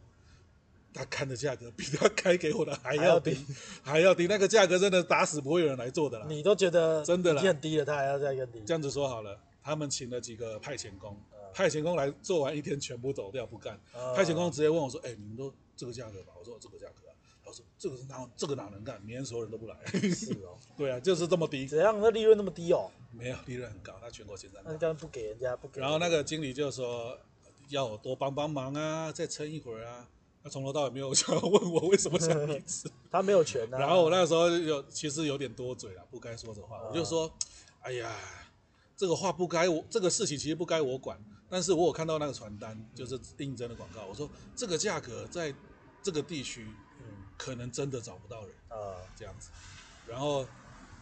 [0.93, 3.38] 他看的价格比他开给我的还要低，
[3.83, 4.27] 还要低。
[4.27, 6.25] 那个价格真的打死不会有人来做的啦。
[6.29, 8.61] 你都觉得真的已经很低了，他还要再更低。
[8.65, 11.17] 这样子说好了，他们请了几个派遣工，
[11.53, 13.77] 派遣工来做完一天全部走掉不干。
[14.15, 17.01] 派遣工直接问我说：“哎，你们都这个价格吧？”我说：“这个价格。”
[17.43, 18.25] 他说：“这个是哪？
[18.38, 18.99] 这个哪能干？
[19.01, 19.75] 明天所有人都不来。”
[20.15, 20.57] 是哦。
[20.77, 21.67] 对啊，就是这么低。
[21.67, 21.93] 怎样？
[21.99, 22.89] 那利润那么低哦？
[23.11, 24.63] 没有，利润很高，他全国前三。
[24.79, 25.81] 那不给人家不给。
[25.81, 27.19] 然后那个经理就说
[27.70, 30.07] ：“要我多帮帮忙啊，再撑一会儿啊。”
[30.43, 33.80] 他从头到尾没有 想要问我为什么想离职， 他没有权啊。
[33.80, 37.32] 然后我那时候有其实有点多嘴了，不该说的话，我就说，
[37.82, 38.16] 哎呀，
[38.95, 41.20] 这个话不该我，这个事情其实不该我管。
[41.49, 45.53] 但是我有看到那个传单，就是应征的广告，我说这个价格在
[46.03, 46.68] 这个地区，
[47.38, 49.49] 可能真的找不到人啊，这样子。
[50.07, 50.45] 然后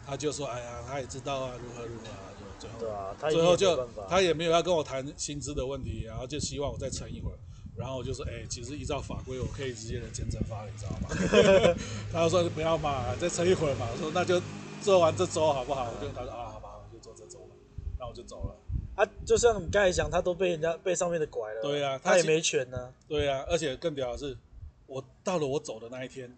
[0.06, 7.38] 他就说，哎呀，他也知道啊，如何如何啊，就最后，对啊，最后就他也没有要跟我谈薪资的问题，然后就希望我再撑一会儿。
[7.76, 11.74] 然后我就说，哎，其实依照法规，我可以直接的签证发了，你知道吗？
[12.12, 13.88] 他就说不要嘛，再撑一会儿嘛。
[13.92, 14.40] 我说那就
[14.80, 15.90] 做完这周好不好？
[15.90, 17.56] 我就他说啊，好吧，我就做这周吧。
[17.98, 18.54] 然后我就走了。
[18.94, 21.62] 啊，就像你刚才讲，他都被人家被上面的拐了。
[21.62, 22.94] 对啊，他也没权呢。
[23.08, 24.38] 对啊，而且更屌的是，
[24.86, 26.32] 我到了我走的那一天，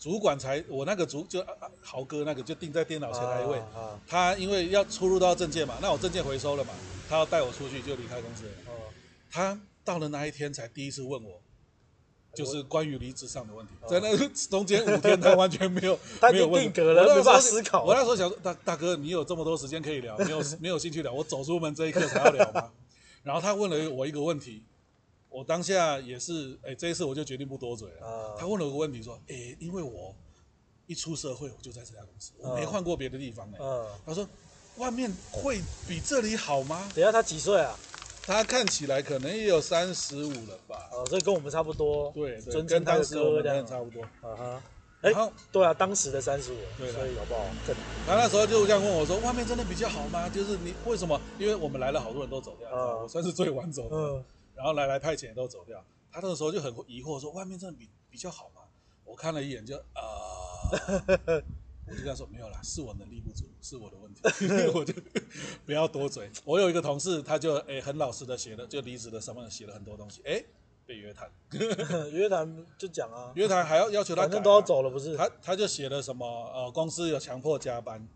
[0.00, 1.44] 主管才我那个主就
[1.80, 3.62] 豪哥那个就定在电脑前那一位，
[4.08, 6.72] 他因为要出入到证件嘛，那我证件回收了嘛，
[7.08, 8.50] 他要带我出去就离开公司了。
[9.30, 9.60] 他。
[9.82, 11.40] 到了那一天才第一次问我，
[12.34, 14.14] 就是关于离职上的问题，在那
[14.48, 15.98] 中间五天他完全没有
[16.30, 17.82] 没有问，定了，没办法思考。
[17.82, 22.70] 我那时候想说，大大哥，你有这么多时间可以聊，没有没有兴趣聊，我走出门这一刻才要聊吗？
[23.22, 24.62] 然后他问了我一个问题，
[25.30, 28.36] 我当下也是，哎，这一次我就决定不多嘴了。
[28.38, 30.14] 他问了我个问题说，哎，因为我
[30.86, 33.58] 一出社会我就在这家公司，我没换过别的地方哎。
[34.04, 34.28] 他说，
[34.76, 36.90] 外面会比这里好吗？
[36.94, 37.78] 等下他几岁啊？
[38.22, 40.88] 他看起来可能也有三十五了吧？
[40.92, 42.10] 哦，所以跟我们差不多。
[42.12, 44.02] 对，跟当时我们这样差不多。
[44.02, 44.62] 啊哈。
[45.02, 45.10] 哎，
[45.50, 46.56] 对啊，当时的三十五。
[46.76, 47.46] 对，所以好不好？
[48.06, 50.28] 他那时候就这样问我说：“外面真的比较好吗？
[50.28, 51.18] 就是你为什么？
[51.38, 52.68] 因为我们来了好多人都走掉，
[53.02, 54.24] 我算是最晚走的。
[54.60, 55.82] 然后来来派遣也都走掉。
[56.12, 58.60] 他那个时候就很疑惑说：外面真的比比较好吗？
[59.06, 60.04] 我看了一眼就啊。
[61.88, 64.20] 我就跟他说没有啦，是我能力不足，是我的问题，
[64.74, 64.92] 我就
[65.64, 66.30] 不要多嘴。
[66.44, 70.44] 我有一个同事，他就哎很老实的写了，就离职的什么写了很多东西，哎
[70.86, 71.28] 被约谈，
[72.12, 75.16] 约谈就讲啊，约谈还要要求他，反正都要走了不是？
[75.16, 78.06] 他他就写了什么呃公司有强迫加班，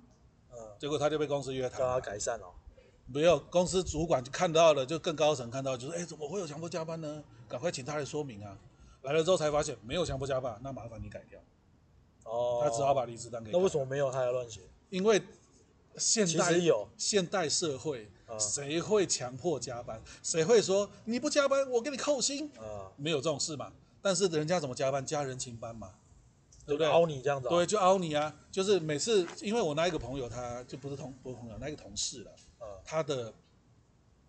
[0.53, 2.55] 嗯，结果他就被公司约谈，叫他改善哦，
[3.07, 7.23] 没有，公司主管就看到了，就更高层看到，就说哎怎么会有强迫加班呢？
[7.49, 8.57] 赶快请他来说明啊！
[9.03, 11.39] 来了之后才发现没有强迫加班，那麻烦你改掉。
[12.25, 13.51] 哦，他只好把离职单给。
[13.53, 14.11] 那为什么没有？
[14.11, 14.63] 他要乱写？
[14.89, 15.23] 因为
[15.99, 20.03] 现代有现代社会，谁会强迫加班？
[20.23, 22.51] 谁会说你不加班，我给你扣薪？
[22.57, 23.71] 啊，没有这种事嘛。
[24.01, 25.05] 但是人家怎么加班？
[25.05, 25.93] 加人情班嘛，
[26.67, 26.89] 对不对？
[26.89, 27.49] 凹你这样子。
[27.49, 28.35] 对，就凹你啊！
[28.51, 32.33] 就是每次，因为我那一个朋友，他就不是同不是朋友，那个同事了。
[32.85, 33.33] 呃，他的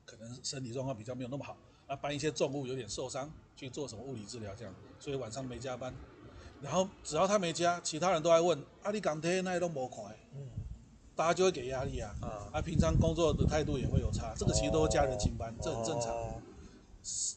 [0.05, 5.93] 可能身体状况比较没有那么好，那，搬一些重物有点受伤，去做什么物理治疗这样，所以晚上没加班。
[6.61, 10.01] 然后只要他没加，其他人都在问阿里港铁那些都没开，
[10.33, 10.47] 嗯，
[11.15, 16.11] 大家就会给压力啊，啊，啊，平常工作的态度也会有差，这个其实都是加人情班，哦、这很正常。
[16.11, 16.41] 哦、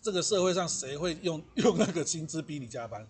[0.00, 3.06] 这个社会上谁会用用那个薪资逼你加班？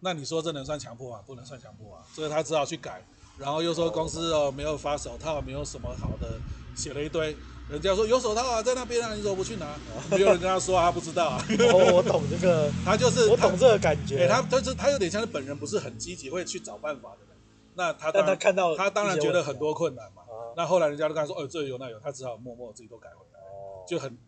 [0.00, 1.22] 那你说这能算强迫啊？
[1.26, 3.04] 不能算强迫啊，所以他只好去改，
[3.38, 6.40] 然后又说公司哦没有发手套，没有什么好的，
[6.74, 7.36] 写了一堆。
[7.68, 9.66] 人家说有手套啊，在那边啊，你怎么不去拿？
[10.10, 11.44] 没有人跟他说啊，他不知道啊。
[11.72, 14.26] 哦，我懂这个， 他就是我懂这个感觉。
[14.26, 17.36] 他他是他有点像是本人不是很积极，会去找办法的人。
[17.74, 20.22] 那他当然看到他当然觉得很多困难嘛。
[20.56, 23.38] 那后来人家都跟他说，哦，这有那有，他只好默默自己都改回来。
[23.38, 24.18] 哦，就很。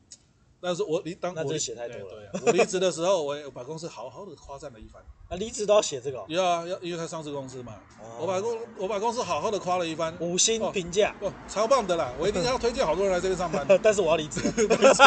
[0.62, 2.30] 但是我离当我写太多了。
[2.32, 5.02] 对，我离职的时候，我也把公司好好的夸赞了一番。
[5.28, 6.24] 啊，离职都要写这个？
[6.28, 7.74] 要啊，要，因为他上市公司嘛。
[8.20, 12.12] 我把公我把公司好好的夸了一番，五星评价，哦，超棒的啦！
[12.20, 13.66] 我一定要推荐好多人来这边上班。
[13.82, 14.40] 但是我要离职。
[14.68, 15.04] 没错。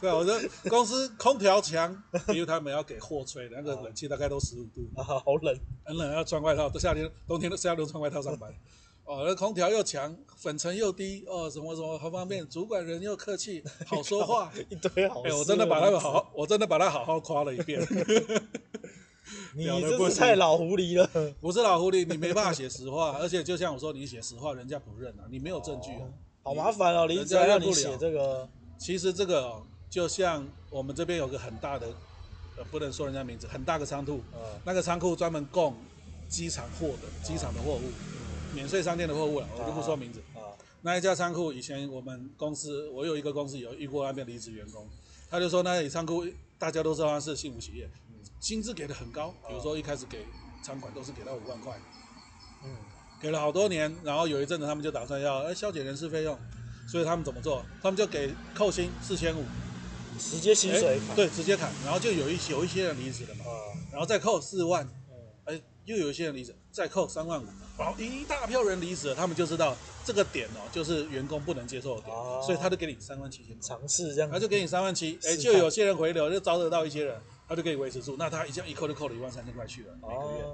[0.00, 1.90] 对，我说公司空调强，
[2.28, 4.88] 因为他们要给货吹的，那个冷气大概都十五度。
[4.94, 6.70] 啊，好冷，很冷，要穿外套。
[6.70, 8.52] 都夏天、冬天都夏天都穿外套上班。
[9.06, 15.22] 哦，那空调又强，粉尘又低，哦，什么什么好方便，主管人又客气，好说话， 一堆好。
[15.22, 17.80] 哎，我真的把他们好好，我真的把他好好夸了一遍。
[19.54, 21.08] 你 这是太老狐狸了，
[21.40, 26.02] 不是老狐狸，你没办法写实话，而且就像我说，你写实话，人家不认啊，你没有证据啊，
[26.42, 28.48] 好麻烦哦，人家要你写这个。
[28.78, 31.86] 其实这个就像我们这边有个很大的，
[32.58, 34.20] 呃，不能说人家名字，很大个仓库，
[34.64, 35.74] 那个仓库专门供
[36.28, 37.80] 机场货的，机场的货物，
[38.56, 40.18] 免税商店的货物了，我就不说名字。
[40.34, 40.40] 啊
[40.80, 44.88] 那一家仓库以前我们公司，我有一个公司有遇过那边离职员工，
[45.28, 46.24] 他就说那里仓库
[46.58, 47.90] 大家都知道他是幸福企业。
[48.40, 50.24] 薪资给的很高，比如说一开始给
[50.62, 51.76] 仓管都是给到五万块，
[52.64, 52.70] 嗯，
[53.20, 56.38] 给了好多年，然后有一阵子他们就打算要哎削减人事费用，
[56.86, 57.64] 所以他们怎么做？
[57.82, 59.44] 他们就给扣薪四千五，
[60.18, 63.44] 直接薪水对，直接砍，然后就有一有一些人离职了嘛，
[63.90, 65.05] 然后再扣四万，哎，
[65.86, 67.46] 又有一些人离职，再扣三万五，
[67.78, 69.74] 然后一大票人离职了，他们就知道
[70.04, 77.18] 这个点哦，就是员工不能接受的点，所以他就给你三万七千，尝试这样，他就给你三万七，哎，就有些人回流，就招得到一些人。
[77.48, 80.44] 他就可以维持住，那他一下一扣就扣了一万三千块去了每个月，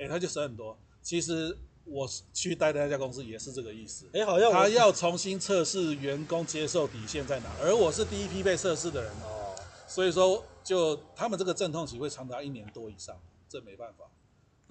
[0.00, 0.78] 哎、欸，他就省很多。
[1.00, 9.56] 其实我去待的那家公司也是这个意思，哎、欸，好像他要重新测试员工接受底线在哪，而我是第一批被测试的人哦，
[9.88, 13.16] 所以说就他们这个阵痛期会长达一年多以上，
[13.48, 14.04] 这没办法。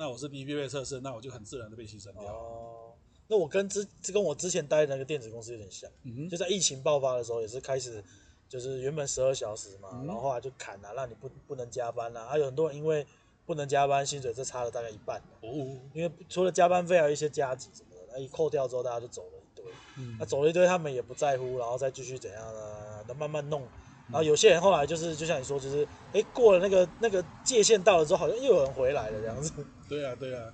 [0.02, 2.34] 那我是第一批被测试，那我就很自然的被牺牲掉。
[2.34, 2.94] 哦，
[3.28, 8.04] 那我跟之跟我之前待的那个电子公司有点像，嗯，就在疫情爆发的时候也是开始。
[8.50, 12.28] 就是原本十二小时嘛，嗯、然后后来就砍了、啊，让你不不能加班了、啊。
[12.28, 13.08] 还、啊、有很多人因为
[13.46, 15.22] 不能加班，薪水就差了大概一半。
[15.40, 15.48] 哦，
[15.94, 19.66] 因为除了加班费，还有一些加急什么的，那一扣掉之后，大家就走了一堆。
[19.98, 23.06] 嗯，那走了一堆，他们也不在乎，然后再继续怎样呢？
[23.08, 23.66] 那慢慢弄。
[24.12, 29.52] 然后有些人后来就是，就像你说，就是哎，过了那个那个界限到了之后，好像又有人回来了这样子。
[29.88, 30.54] 对啊，对啊。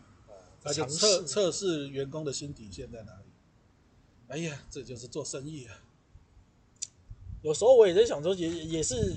[0.63, 3.23] 他就测测试员工的心底线在哪里？
[4.27, 5.79] 哎呀，这就是做生意啊。
[7.41, 9.15] 有时候我也在想说，也也是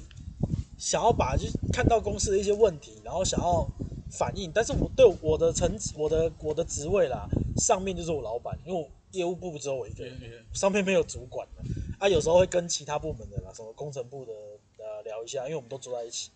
[0.78, 3.68] 想要把就看到公司的一些问题，然后想要
[4.10, 4.52] 反映。
[4.54, 7.26] 但是我对我的层级，我的我的职位啦，
[7.56, 10.16] 上面就是我老板，因为我业务部只有我一个人，
[10.52, 11.64] 上面没有主管的。
[12.00, 14.32] 啊，有时候会跟其他部门的啦，什么工程部的
[14.78, 16.30] 呃聊一下，因为我们都住在一起，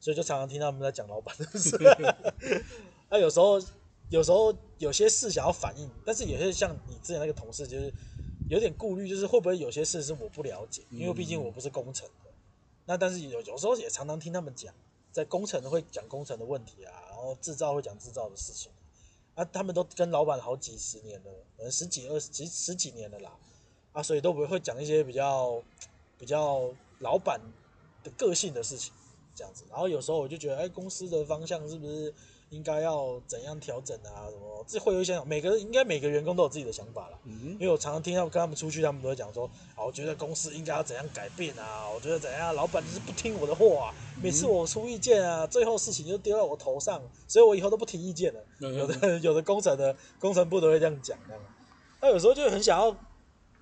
[0.00, 1.76] 所以就常常听他们在讲老板的事。
[3.10, 3.60] 啊，有时候
[4.08, 7.92] 有时候有些事想要反映，但是有些像你之前那个同事就是。
[8.50, 12.30] 有点顾虑，就是会不会有些事是我不了解，因为毕竟我不是工程的。
[12.86, 14.72] 那但是有有时候也常常听他们讲，
[15.12, 18.72] 在工程会讲工程的问题啊，然后制造会讲制造的事情。
[19.34, 23.36] 啊，他们都跟老板好几十年了，可能十几二十几十几年了啦。
[23.98, 25.60] 啊，所以都不会讲一些比较
[26.16, 26.70] 比较
[27.00, 27.40] 老板
[28.04, 28.92] 的个性的事情，
[29.34, 29.64] 这样子。
[29.68, 32.14] 然后有时候我就觉得，哎，公司的方向是不是？
[32.50, 34.24] 应该要怎样调整啊？
[34.30, 34.64] 什么？
[34.66, 37.18] 这会有一些每个应该每个员工都有自己的想法了。
[37.24, 39.44] 嗯，因为我常常听到跟他们出去，他们都会讲说
[39.76, 41.86] ：“啊，我觉得公司应该要怎样改变啊？
[41.94, 43.92] 我觉得怎样，老板就是不听我的话，
[44.22, 51.42] 每次我出意见啊，最后事情就丢到我头上，所以我以后都不提意见了。”有的 有的工程的工程部都会这样讲，这样。
[52.00, 52.96] 他有时候就很想要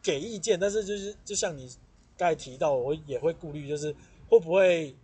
[0.07, 1.69] 给意见，但是就是就像你
[2.17, 3.93] 刚才提到，我也会顾虑，就是
[4.29, 4.95] 会不会。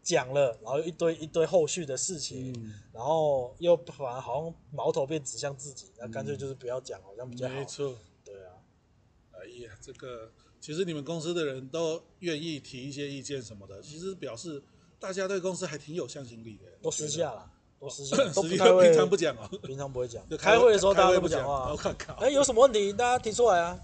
[0.00, 7.54] 讲了，然后一堆一堆后续的事情，嗯、然后又反而好像矛头变指向自己，那干脆就是不要讲，好像比较好。
[7.54, 7.94] 没错，
[8.24, 8.54] 对啊。
[9.32, 10.32] 哎呀，这个
[10.62, 14.62] 其实你们公司的人都愿意提一些意见什么的，其实表示
[14.98, 16.64] 大家对公司还挺有向心力的。
[16.80, 20.26] 都私下了，都私下， 都不太会，平常不讲哦，平常不会讲。
[20.38, 21.70] 开会的时候大家都不讲话。
[21.70, 23.78] 我靠，哎，有什么问题大家提出来啊？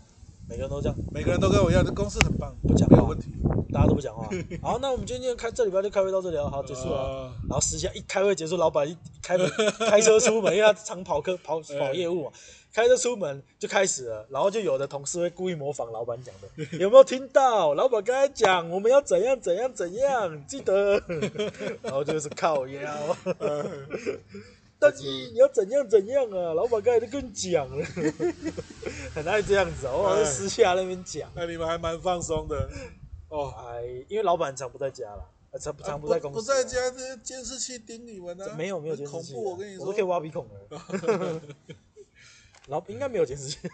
[0.48, 3.28] 每个人都这样，每个人都跟我一样，这公司很棒，不讲没有问题。
[3.72, 4.28] 大家都不讲话，
[4.62, 7.32] 好，那我们今天开这礼拜就开会到这里了，好，结束了。
[7.48, 9.50] 然后私下一开会结束，老板一开门
[9.90, 12.30] 开车出门，因为他常跑客跑跑业务嘛，
[12.72, 14.24] 开车出门就开始了。
[14.30, 17.74] 然后就有的同事会故意模仿老板讲的，有没有听到？
[17.74, 21.02] 老板刚才讲我们要怎样怎样怎样，记得。
[21.82, 23.16] 然后就是靠腰，
[25.32, 26.54] 你要怎样怎样啊？
[26.54, 27.84] 老板刚才都跟你讲了，
[29.14, 31.30] 很爱这样子，我往私下那边讲。
[31.34, 32.68] 那你们还蛮放松的。
[33.28, 35.24] 哦，哎，因为老板常不在家了，
[35.58, 38.46] 常常不在公司，不在家，这些监视器盯你们呢？
[38.56, 41.40] 没有没有监视器，我跟你说，我都可以挖鼻孔了。
[42.68, 43.58] 老应该没有监视器。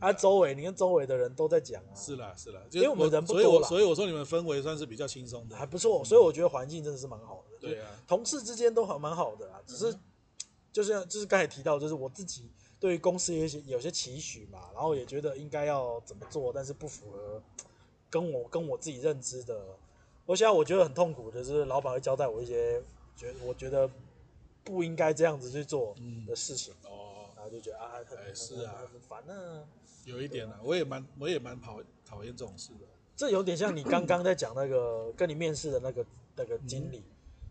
[0.00, 1.94] 啊，周围你看周围的人都在讲啊。
[1.94, 6.04] 是啦是啦，因为我们人不多，所以我说你们氛围算是比较轻松的，还不错。
[6.04, 7.58] 所以我觉得环境真的是蛮好的。
[7.60, 9.94] 对啊，同事之间都还蛮好的啦，只是
[10.72, 17.42] 就是就是刚才提到，就是我自己对于公司有些有些期许嘛，然后也觉得应该要怎么做，但是不符合。
[18.10, 19.60] 跟我跟我自己认知的，
[20.24, 22.80] 我现在我觉得很痛苦的是，老板会交代我一些
[23.16, 23.90] 觉我觉得
[24.62, 26.72] 不应该这样子去做的事情。
[27.44, 29.64] 后就觉得啊，很哎是啊，很烦呢。
[30.04, 32.86] 有一点啊，我也蛮我也蛮讨讨厌这种事的。
[33.16, 36.04] 这有点像你刚刚在讲那个 跟你面试的那个
[36.36, 37.02] 那个经理，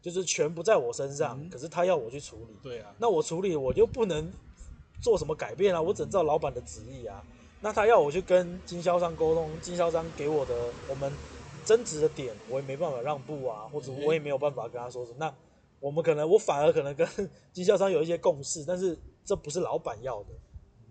[0.01, 2.55] 就是全不在我身上，可是他要我去处理。
[2.61, 4.31] 对啊，那我处理我就不能
[5.01, 7.23] 做什么改变啊，我只能照老板的旨意啊。
[7.61, 10.53] 那他要我去跟经销商沟通，经销商给我的
[10.89, 11.11] 我们
[11.65, 15.17] 争执的点，我也没办法让步啊，或者我也没有办法跟他说什么。
[15.17, 15.33] 那
[15.79, 17.07] 我们可能我反而可能跟
[17.53, 20.30] 经销商有一些共识，但是这不是老板要的，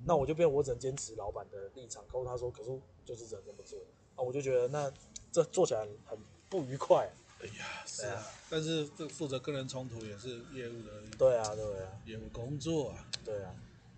[0.04, 2.70] 那我就变我只能坚持老板的立场，告诉他说，可是
[3.04, 3.78] 就是只能这么做
[4.16, 4.92] 啊，我就觉得那
[5.30, 6.18] 这做起来很
[6.48, 7.10] 不愉快。
[7.40, 13.52] 哎呀，是啊，但是这负责个人冲突也是业务的，对啊，对啊，业务工作啊，对啊，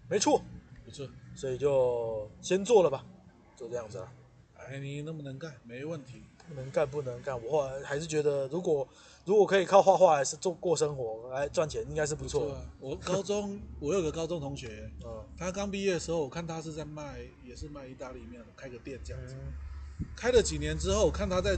[0.09, 0.41] 没错，
[0.87, 1.07] 没错。
[1.37, 3.05] 所以就先做了吧，
[3.57, 4.13] 就这样子了。
[4.57, 5.55] 哎，你那么能干？
[5.65, 6.23] 没问题。
[6.49, 8.87] 不能干不能干，我后来还是觉得，如果
[9.25, 12.53] 如果可以靠画画来是做过生活来赚钱，应该是不错。
[12.53, 12.61] 啊。
[12.79, 19.35] 我 高中我有个高中同学，嗯，他刚毕业的时候，我看他是在卖，也是卖意大利面，开个店这样子。
[19.35, 21.57] 嗯、开了几年之后，我看他在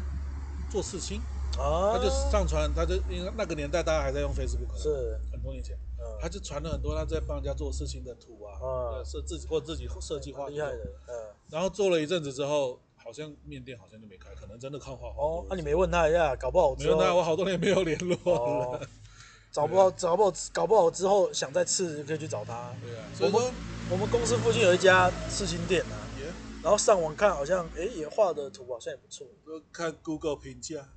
[0.71, 1.21] 做刺青，
[1.59, 5.77] 啊，他就上传，他就因为那个年代大家还在用 Facebook，是很多年前。
[6.21, 11.35] 他就传了很多他在帮人家做事情的图啊，设自己或自己设计画，厉害的，嗯。
[11.51, 15.23] 然后做了一阵子之后，好像面店好像就没开，可能真的看画画。
[15.23, 18.17] 哦，那你没问他一下，搞不好没问他，我好多年没有联络
[18.79, 18.89] 了，
[19.53, 22.75] 找不到，找不好，搞不好之后想再刺可以去找他。
[22.83, 23.53] 对啊，我们
[23.93, 25.95] 我们公司附近有一家刺青店啊，
[26.65, 29.25] 然后上网看好像，哎，也画的图好像也不错。
[29.47, 30.89] 就看 Google 评价，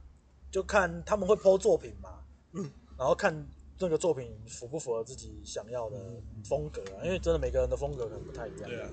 [0.50, 3.48] 就看他们会 po 作品嘛，嗯，然后看。
[3.82, 5.96] 那个作品符不符合自己想要的
[6.44, 7.00] 风格啊？
[7.02, 8.70] 因为真的每个人的风格可能不太一样。
[8.70, 8.90] 对啊。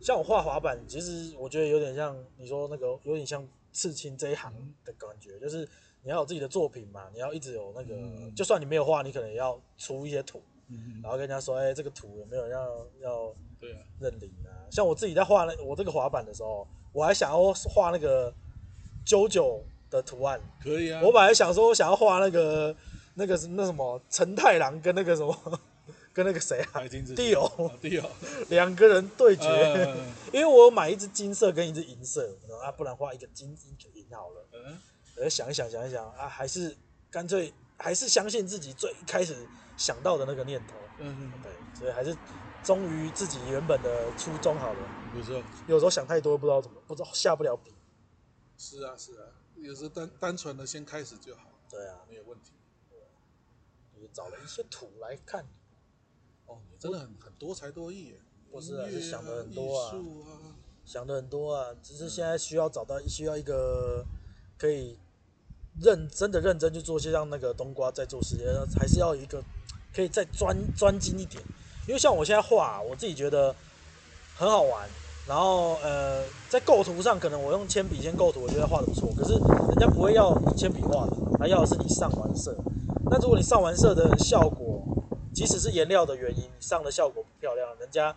[0.00, 4.52] 像我画滑板，其实我觉得有点像你说那个，有点像刺青这一行
[4.84, 5.68] 的感觉，就是
[6.02, 7.96] 你要有自己的作品嘛，你要一直有那个，
[8.34, 10.42] 就算你没有画，你可能也要出一些图，
[11.02, 14.50] 然后跟人家说，哎，这个图有没有要要对啊认领啊？
[14.70, 18.32] 像我自己在画那我这个滑板的时候，我还想要画那个
[19.06, 21.00] JoJo 的图案，可以啊。
[21.04, 22.74] 我本来想说，我想要画那个。
[23.20, 25.36] 那个是那什么陈太郎跟那个什么
[26.18, 26.82] 跟那个谁啊？
[27.14, 28.10] 地友地友
[28.48, 29.96] 两个人对决，呃、
[30.34, 34.44] 因为我有买一只金色跟一只银色，啊，不然画一个金一个银好了。
[34.52, 34.76] 嗯，
[35.18, 36.76] 我想一想想一想啊，还是
[37.08, 39.46] 干脆还是相信自己最开始
[39.76, 40.74] 想到的那个念头。
[40.98, 42.16] 嗯嗯，对，所以还是
[42.64, 44.80] 忠于自己原本的初衷好了。
[45.14, 47.72] 不错，有时候想太多，不知道怎么，不知道下不了笔。
[48.56, 49.22] 是啊是啊，
[49.54, 51.42] 有时候单单纯的先开始就好。
[51.70, 52.50] 对啊，没有问题。
[54.00, 55.44] 也找了一些图来看，
[56.48, 58.14] 哦，你真的很很多才多艺，
[58.50, 59.94] 不是啊，是想的很多啊，
[60.84, 64.04] 想的很多啊，只是现在需要找到需要一个
[64.56, 64.98] 可以
[65.80, 68.46] 认真的认真去做，些像那个冬瓜在做时间，
[68.76, 69.40] 还是要一个
[69.94, 71.42] 可以再专专精一点，
[71.86, 73.54] 因为像我现在画，我自己觉得
[74.34, 74.88] 很好玩，
[75.28, 82.56] 然后呃，在构图上可能我用铅笔先构图，我觉得画的不错，可是人家不会要你铅笔画的，他要的是你上完色。
[83.10, 84.82] 那如果你上完色的效果，
[85.38, 88.12] 即使是颜料的原因，你上的效果不漂亮，人家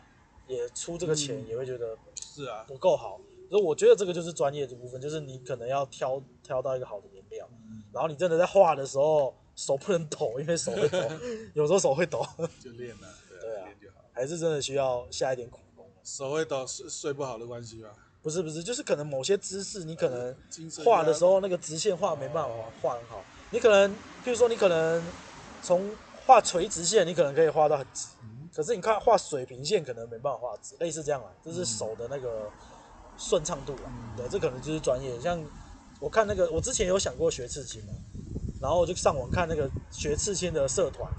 [0.47, 3.21] 也出这个钱也会觉得是啊不够好。
[3.47, 7.47] 所以我觉得这个就是专业的部分，就是你可能要挑挑到一个好的颜料，
[7.93, 10.97] 然后你真的在画的时候手不能抖，因为手会抖，
[11.53, 12.25] 有时候手会抖。
[12.59, 13.07] 就练了，
[13.39, 13.67] 对啊，
[14.11, 15.85] 还是真的需要下一点苦功。
[16.03, 17.89] 手会抖睡睡不好的关系吧？
[18.23, 20.35] 不是不是，就是可能某些姿势你可能
[20.83, 22.49] 画的时候那个直线画没办法
[22.81, 23.23] 画很好。
[23.51, 23.91] 你可能，
[24.25, 25.03] 譬如说，你可能
[25.61, 25.87] 从
[26.25, 28.07] 画垂直线，你可能可以画到很直，
[28.53, 32.49] 可是你看画水平线，可能没办法画直，类似这样啊，这是手的那个
[33.17, 33.91] 顺畅度啊。
[34.15, 35.19] 对，这可能就是专业。
[35.19, 35.43] 像
[35.99, 37.93] 我看那个，我之前有想过学刺青嘛，
[38.61, 41.11] 然后我就上网看那个学刺青的社团，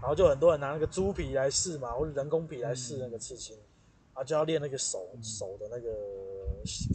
[0.00, 3.56] 然后就很多人拿那个猪皮来试嘛，或者人工皮来试那个刺青，
[4.12, 5.90] 啊，就要练那个手手的那个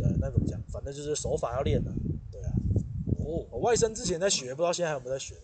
[0.03, 0.59] 呃，那怎么讲？
[0.71, 1.91] 反正就是手法要练的，
[2.31, 2.49] 对啊。
[3.19, 5.35] 哦，我外甥之前在学，不知道现在还有没有在学。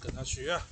[0.00, 0.66] 跟他学啊，啊，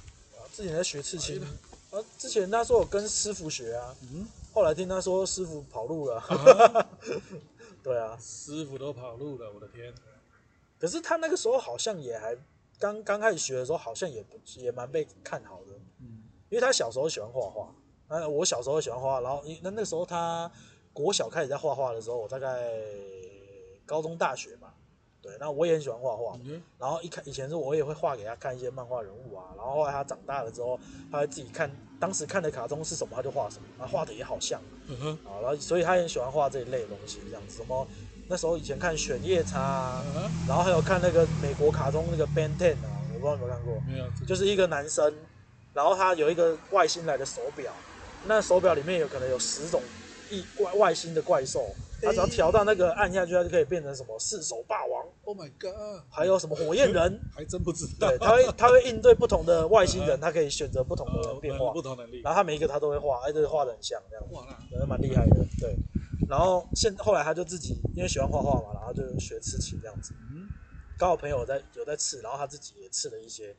[0.52, 1.42] 之前在学刺青。
[1.90, 6.16] 啊，之前他说我跟师傅学啊，嗯，后来听他说师傅跑路了。
[6.18, 6.88] 啊
[7.82, 9.92] 对啊，师傅都跑路了，我的天！
[10.78, 12.36] 可是他那个时候好像也还
[12.78, 15.72] 刚刚开始学的时候，好像也不也蛮被看好的。
[15.98, 17.74] 嗯，因为他小时候喜欢画画，
[18.06, 20.50] 啊，我小时候喜欢画画，然后那那时候他
[20.92, 22.70] 国小开始在画画的时候，我大概
[23.84, 24.71] 高中大学吧。
[25.22, 26.36] 对，那我也很喜欢画画，
[26.78, 30.78] 然后一看以前是我也会画给他看一些漫画人物啊，然后后来他长大了之后，
[31.12, 31.70] 他会自己看
[32.00, 35.10] 当时看的卡通是什么，他就画什么，他画的也好像，嗯哼。
[35.24, 37.86] 啊，然后所以他也喜欢画这一类的东西，这样子什么
[38.28, 40.04] 那时候以前看犬夜叉啊，
[40.48, 45.14] 然后还有看那个美国卡通那个 Ben Ten 啊，我不知道有没有看过，没有，就是一个男生，
[45.72, 47.72] 然后他有一个外星来的手表，
[48.26, 49.80] 那手表里面有可能有十种
[50.30, 51.66] 异怪外星的怪兽，
[52.00, 58.08] 他只要调到那个按下去，他就可以变成什么四手霸王，Oh my god，还有什么火焰人，还真不知道。
[58.08, 62.20] 对，他会他会应对不同的外星人，他可以选择不同的变化，不同能力。
[62.22, 64.46] 然后他每一个他都会画，而且画的很像这样，哇，
[64.78, 65.36] 那蛮厉害的。
[65.58, 65.76] 对，
[66.28, 70.14] 然后现后来他就自己因为喜欢画画嘛，然后就学刺青这样子。
[70.32, 70.48] 嗯，
[70.98, 73.54] 刚好朋友在有在刺，然后他自己也刺了一些。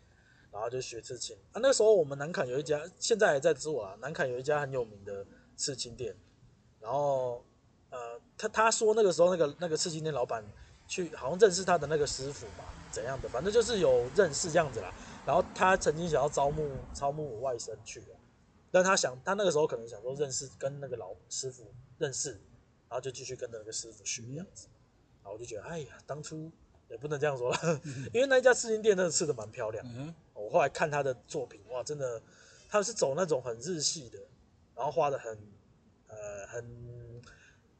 [0.52, 3.98] 然后就学刺青啊，那时候我们南坎有一家，现在还在做啊。
[4.00, 6.16] 南坎有一家很有名的刺青店，
[6.80, 7.44] 然后
[7.90, 10.46] 呃，他他说那个时候那个那个刺青店老板
[10.94, 14.94] 去好像认识他的那个师傅嘛，怎样的，反正就是有认识这样子啦。
[15.26, 18.16] 然后他曾经想要招募招募我外甥去啊，
[18.72, 22.32] 但他想他那个时候可能想说认识跟那个老师傅认识，
[22.90, 24.68] 然后就继续跟着那个师傅学这样子。
[25.24, 26.52] 然后我就觉得，哎呀，当初。
[26.90, 27.82] 也不能这样说了，
[28.14, 29.84] 因为那一家刺青店真的刺的蛮漂亮。
[30.36, 32.22] 我后来看他的作品，哇，真的，
[32.70, 34.20] 他是走那种很日系的，
[34.76, 35.36] 然后画的很，
[36.08, 36.64] 呃，很，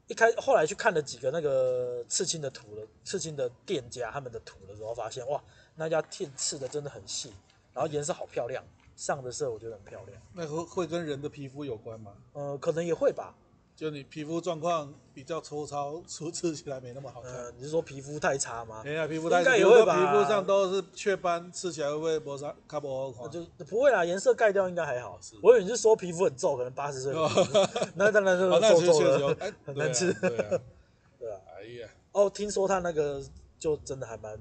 [0.08, 5.42] 一开后来去看了几个那个刺青的图了，刺青的店家他们的图的时候，发现哇，
[5.76, 7.32] 那家店刺的真的很细，
[7.74, 8.64] 然后颜色好漂亮，
[8.96, 10.22] 上的色我觉得很漂亮。
[10.34, 12.14] 那会会跟人的皮肤有关吗？
[12.34, 13.34] 呃，可能也会吧。
[13.76, 17.34] 就你皮肤状况比较粗糙，粗刺起来没那么好看。
[17.34, 18.84] 呃、你是说皮肤太差吗？
[18.86, 19.96] 没有，皮肤太差，应该也会吧。
[19.96, 22.54] 皮肤上都是雀斑，吃起来会不会磨砂？
[22.68, 23.32] 卡不好看？
[23.32, 25.18] 就不会啦，颜色盖掉应该还好。
[25.20, 27.14] 是我以为你是说皮肤很皱，可能八十岁。
[27.96, 30.14] 那当然就是皱皱的， 很难吃。
[30.14, 30.60] 对啊，
[31.20, 31.40] 对啊。
[31.58, 33.24] 哎呀，哦，听说他那个
[33.58, 34.40] 就真的还蛮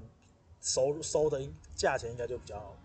[0.61, 1.41] 收收的，
[1.75, 2.75] 价钱应该就比较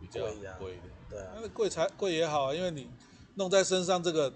[0.00, 0.22] 比较
[0.58, 0.90] 贵一点。
[1.10, 2.88] 对啊，那贵才贵也好啊，因为你
[3.34, 4.32] 弄在身上这个。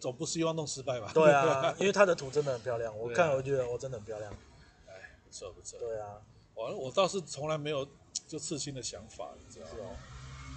[0.00, 1.10] 总不希望弄失败吧？
[1.14, 4.32] 对啊，因为他的图真的很漂亮，我看我觉得我真的很漂亮。
[4.86, 4.92] 哎，
[5.24, 5.78] 不错不错。
[5.78, 6.20] 对啊，
[6.54, 7.86] 我我倒是从来没有
[8.26, 9.90] 就刺青的想法，你知道吗？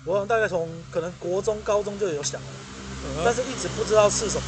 [0.06, 2.48] 我大概从可能国中、高中就有想了，
[3.24, 4.44] 但是一直不知道刺什么。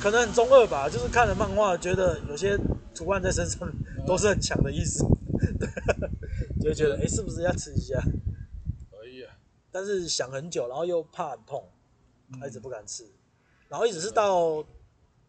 [0.00, 2.58] 可能很中二吧，就是看了漫画，觉得有些
[2.92, 3.68] 图案在身上
[4.04, 5.04] 都是很强的意思，
[6.60, 8.00] 就会觉得哎，是不是要刺一下？
[8.90, 9.34] 可以啊。
[9.70, 11.68] 但是想很久，然后又怕很痛，
[12.46, 13.12] 一直不敢刺。
[13.72, 14.62] 然后一直是到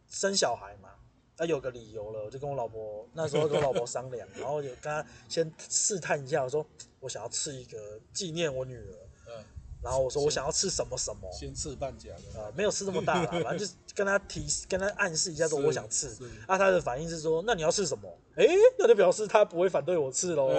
[0.10, 0.90] 生小孩嘛，
[1.38, 6.66] 他有个理由了，我就跟我老婆那时候跟我老婆商量， 然后就跟她先试探一下，我说
[7.00, 8.98] 我想要吃一个纪念我女儿，
[9.30, 9.46] 嗯，
[9.82, 16.10] 然后我说我想要吃什么什么，先吃半甲的，呃，没有吃这么大啦， 反正就是跟她提跟她暗示一下说我想吃，
[16.46, 18.14] 那她的反应是说那你要吃什么？
[18.36, 18.46] 哎，
[18.78, 20.50] 那就表示她不会反对我吃喽。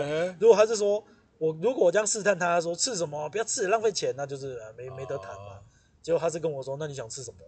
[0.40, 1.04] 如果她是说
[1.36, 5.60] 我如果我这样试探她说吃什么不要吃浪费钱，那就是没没得谈嘛。
[6.02, 7.38] 结果他是跟我说那你想吃什么？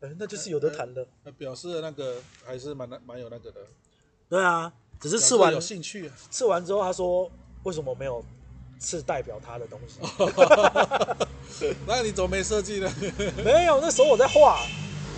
[0.00, 1.06] 哎，那就是有得谈的。
[1.24, 3.60] 那表示那个还是蛮蛮有那个的。
[4.28, 6.10] 对啊，只是吃完有兴趣。
[6.30, 7.30] 吃完之后，他说
[7.64, 8.22] ：“为什么没有
[8.78, 10.00] 吃代表他的东西？”
[11.86, 12.92] 那你怎么没设计呢？
[13.42, 14.66] 没有，那时候我在画。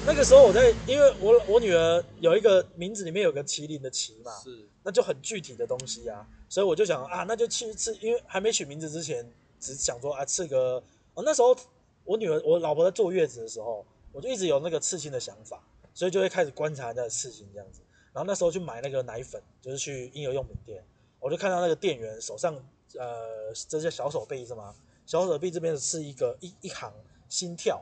[0.07, 6.25] 那个时候我在，因为我我女儿有一个名字里面有个麒麟的麒嘛，是，那就很具体的东西啊。
[6.49, 10.83] 所以我就想啊，那就去吃，因为还没取名字之前，只想说啊，吃个。
[11.15, 11.57] 哦，那时候
[12.05, 13.85] 我女儿我老婆在坐月子的时候。
[14.13, 15.63] 我就一直有那个刺青的想法，
[15.95, 17.81] 所以就会开始观察那个刺青这样子。
[18.13, 20.83] 然后那时候去买那个奶粉，就是去婴儿用品店，
[21.21, 22.55] 我就看到那个店员手上，
[22.99, 24.75] 呃，这些小手臂是吗？
[25.07, 26.93] 小手臂这边是一个一一行
[27.29, 27.81] 心跳，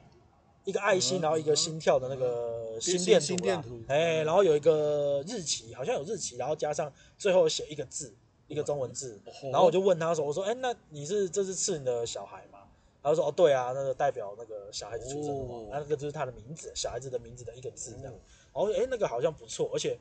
[0.65, 3.03] 一个爱心，然后一个心跳的那个心
[3.37, 8.15] 电图，哎，然后有一个日期，好像有日期，然后加上最后写一个字，
[8.47, 9.19] 一个中文字。
[9.45, 12.46] 然后我就问他说：“我说，哎，那你是这是刺你的小孩
[13.07, 18.13] 吗？”他说：“哦，对啊，那个代表那个小孩子出生的嘛，那个就是他的名字，小孩子的名字的一个字这样。
[18.13, 19.99] 然后，哎，那个好像不错，而且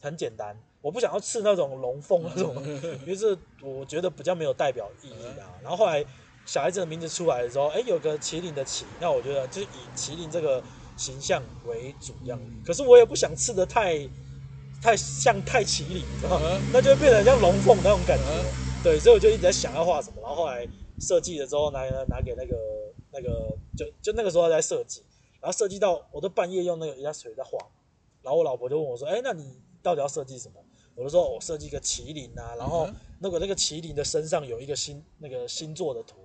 [0.00, 0.56] 很简单。
[0.80, 2.54] 我不想要刺那种龙凤那种，
[3.02, 5.46] 因为是我觉得比较没有代表意义啊。
[5.62, 6.04] 然后后来
[6.44, 10.62] 小孩子的名字出来的时候，哎，有个麒麟的麒，那我觉得就是以麒麟这个
[10.96, 12.40] 形象为主这样。
[12.66, 14.08] 可是我也不想刺的太
[14.82, 16.60] 太像太麒麟，知道吗？
[16.72, 18.24] 那就会变成像龙凤那种感觉。
[18.82, 20.16] 对，所以我就一直在想要画什么。
[20.20, 20.66] 然后后来。”
[21.00, 22.56] 设计了之后拿拿给那个
[23.10, 25.02] 那个就就那个时候在设计，
[25.40, 27.58] 然后设计到我都半夜用那个人家水在画，
[28.22, 30.60] 然后我老婆就问我说：“哎，那你到底要设计什么？”
[30.94, 32.88] 我就说：“我设计一个麒麟啊，然后
[33.18, 36.18] 那个那个麒麟的身上有一个星那个星座的图，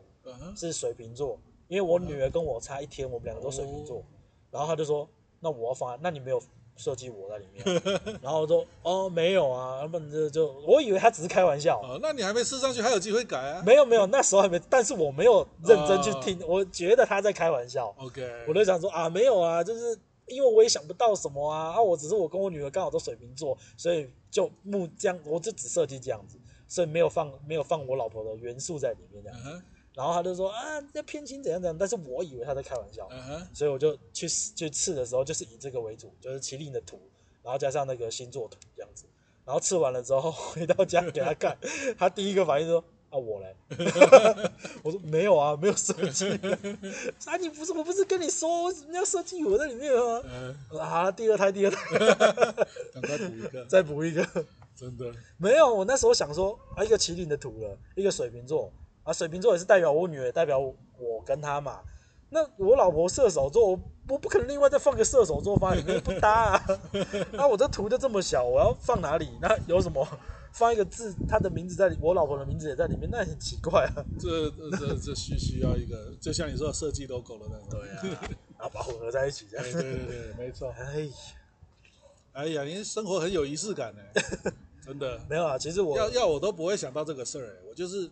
[0.55, 4.03] 是水瓶座，因为我女儿跟我差一天，我们两个都水瓶座，
[4.51, 6.41] 然后他就说：那我要放，那你没有。”
[6.77, 7.81] 设计我在里面，
[8.21, 11.81] 然后我说哦没有啊，要不然就就我以为他只是开玩笑。
[11.81, 13.63] 哦，那你还没试上去，还有机会改啊？
[13.65, 17.93] 没有没有，那时候还没，但是我没有认真去听，我觉得他在开玩笑。
[17.97, 19.97] OK，我就想说啊没有啊，就是
[20.27, 26.37] 因为我也想不到什么啊啊，我只是我跟我女儿刚好都水瓶座，所以就木这样，我就只设计这样子，
[26.67, 29.63] 所以没有放没有放我老婆的元素在里面这样子。
[29.97, 33.09] 然后他就说啊，这偏心怎样怎样，但是我以为他在开玩笑，
[33.51, 36.99] 所以我就去去刺的时候，就是以这个为主，就是麒麟的图，
[37.41, 39.05] 然后加上那个星座图这样子，
[39.43, 41.57] 然后刺完了之后回到家给他看，
[41.97, 42.79] 他第一个反应说
[43.09, 43.55] 啊我嘞，
[44.83, 46.29] 我说没有啊，没有设计，
[47.25, 50.21] 啊你不是我不是跟你说你要设计我在里面吗？
[50.79, 51.97] 啊第二胎第二胎，
[52.93, 54.23] 赶快补一个，再补一个，
[54.75, 58.71] 真的没有，我那时候想说啊一个麒麟的图了，一个水瓶座。
[59.07, 60.75] 啊，水瓶座也是代表我女儿，代表我
[61.25, 61.79] 跟她嘛。
[62.29, 63.79] 那我老婆射手座，我
[64.09, 66.65] 我不可能另外再放个射手座放里面不搭啊。
[67.31, 69.29] 那我这图就这么小，我要放哪里？
[69.41, 70.05] 那有什么
[70.51, 74.03] 放一个字，她的名字在里，我老婆的名字也在里面，那很奇怪啊。
[74.19, 77.69] 这这这需需要一个，就像你说的设计 logo 的那种。
[77.69, 78.19] 对啊，
[78.59, 79.65] 然后把混合在一起这样。
[79.71, 80.67] 对对对，没错。
[80.77, 81.11] 哎呀，
[82.33, 84.01] 哎呀，你生活很有仪式感呢，
[84.85, 85.17] 真的。
[85.29, 88.11] 没有啊，其实我要要我都不会想到这个事儿，我就是。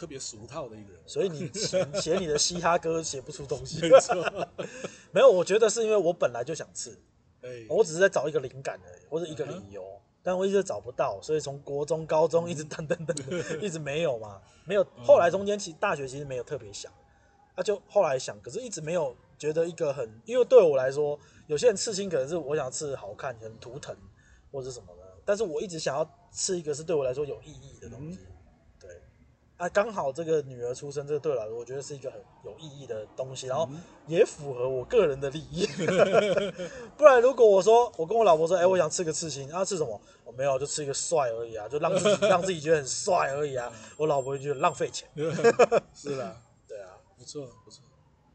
[0.00, 3.78] 特别俗套的一个人，所以你写你的嘻哈歌写不出东西。
[3.86, 4.16] 没错，
[5.12, 6.98] 没有，我觉得是因为我本来就想刺，
[7.42, 13.14] 欸、我只是在找一个灵感而已，或者一个理由，嗯、但我一直找不到，所以从国中、高中一直等等等，
[13.60, 14.82] 一直没有嘛，没有。
[15.04, 16.90] 后来中间其实大学其实没有特别想，
[17.54, 23.94] 那、啊、就后来想，可是一直没有觉得一个很，因为对我来说，有些人刺青可能是我想刺好看，很图腾
[24.50, 28.20] 或者什么的，但是我一直想要刺一个是对我来说有意义的东西。
[28.22, 28.26] 嗯
[29.60, 33.68] 啊，刚好这个女儿出生，这个对我来说，我觉得是一个很有意义的东西，然后
[34.06, 35.66] 也符合我个人的利益。
[36.96, 40.00] 不然，如果我说我跟我老婆说，哎，我想吃个刺青，啊，吃什么？
[40.24, 43.70] 我没有，就吃一个帅而已啊，就让自己让自己觉得很帅而已啊。
[43.98, 45.06] 我老婆就觉得浪费钱。
[45.92, 46.34] 是啦，
[46.66, 47.82] 对啊，不错不错。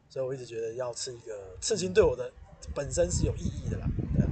[0.08, 2.30] 所以我一直觉得要吃一个刺青，对我的
[2.72, 3.86] 本身是有意义的啦。
[4.14, 4.28] 对啊，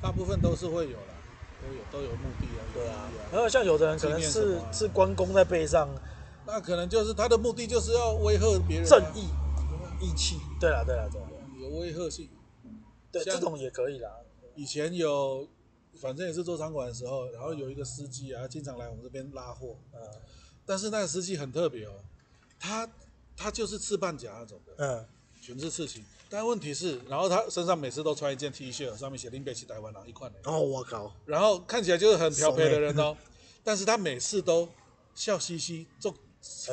[0.00, 1.12] 大部分都是会有啦，
[1.60, 2.62] 都有都有目的啊。
[2.72, 5.88] 对啊，然后像有的人可能是是关公在背上。
[6.46, 9.28] 那可能就是他的目的，就是要威吓别人，正义、
[10.00, 10.38] 义气。
[10.60, 11.28] 对啊，对啊，对啊，
[11.60, 12.28] 有威吓性。
[13.10, 14.10] 对，这种也可以啦。
[14.54, 15.46] 以前有，
[16.00, 19.76] 反正也是做餐馆的时候，然后有一个司机啊，经常来我们这边拉货。
[19.92, 20.00] 嗯。
[20.64, 21.92] 但是那个司机很特别哦，
[22.58, 22.88] 他
[23.36, 25.06] 他就是刺半甲那种的，嗯，
[25.40, 26.04] 全是刺青。
[26.28, 31.12] 但问题是，然后他身上每次都穿一件 T 恤，上面写“林北去台湾”哪一块哦，我靠！
[31.24, 33.16] 然后看起来就是很调皮的人哦，
[33.62, 34.68] 但是他每次都
[35.14, 36.12] 笑嘻嘻做。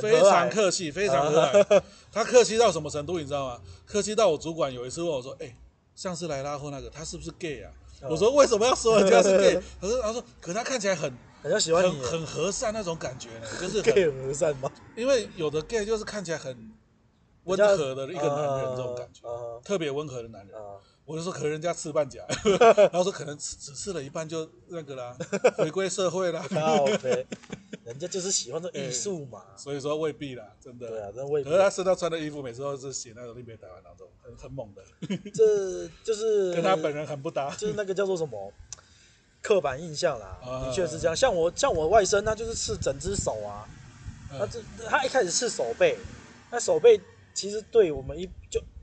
[0.01, 1.81] 非常客气，非常和蔼。
[2.11, 3.61] 他客气到什么程度，你知道吗？
[3.85, 5.55] 客气到我主管有一次问我说：“哎，
[5.95, 7.71] 上次来拉货那个，他是不是 gay 啊？”
[8.09, 14.71] 我说：“为什么要说人家是 gay？” 他说：“他说，可他看起来很很喜欢你，很和善那种感觉呢， 就是 gay 很和善吗？
[14.95, 16.71] 因为有的 gay 就是看起来很
[17.45, 19.21] 温和的一个男人，这种感觉，
[19.63, 20.55] 特别温和的男人。
[21.05, 22.23] 我就说，可能人家刺半甲，
[22.77, 25.15] 然后说可能只只刺了一半就那个啦，
[25.57, 26.45] 回归社会啦。
[26.51, 27.27] OK，
[27.83, 30.87] 人家就是喜欢这 艺术嘛，所以说未必啦，真的。
[30.87, 31.49] 对啊，那未必。
[31.49, 34.81] 可是他身上穿的衣服，每次都是写那种特别台湾那种，很很猛的。
[35.33, 38.53] 这就是跟他本人很不搭，就是那个叫做什么
[39.41, 40.39] 刻板印象啦。
[40.65, 43.67] 的确是这样，像我像我外甥，他就是刺整只手啊。
[44.39, 45.97] 他这他一开始刺手背，
[46.49, 46.99] 那手背
[47.33, 48.31] 其实对我们一就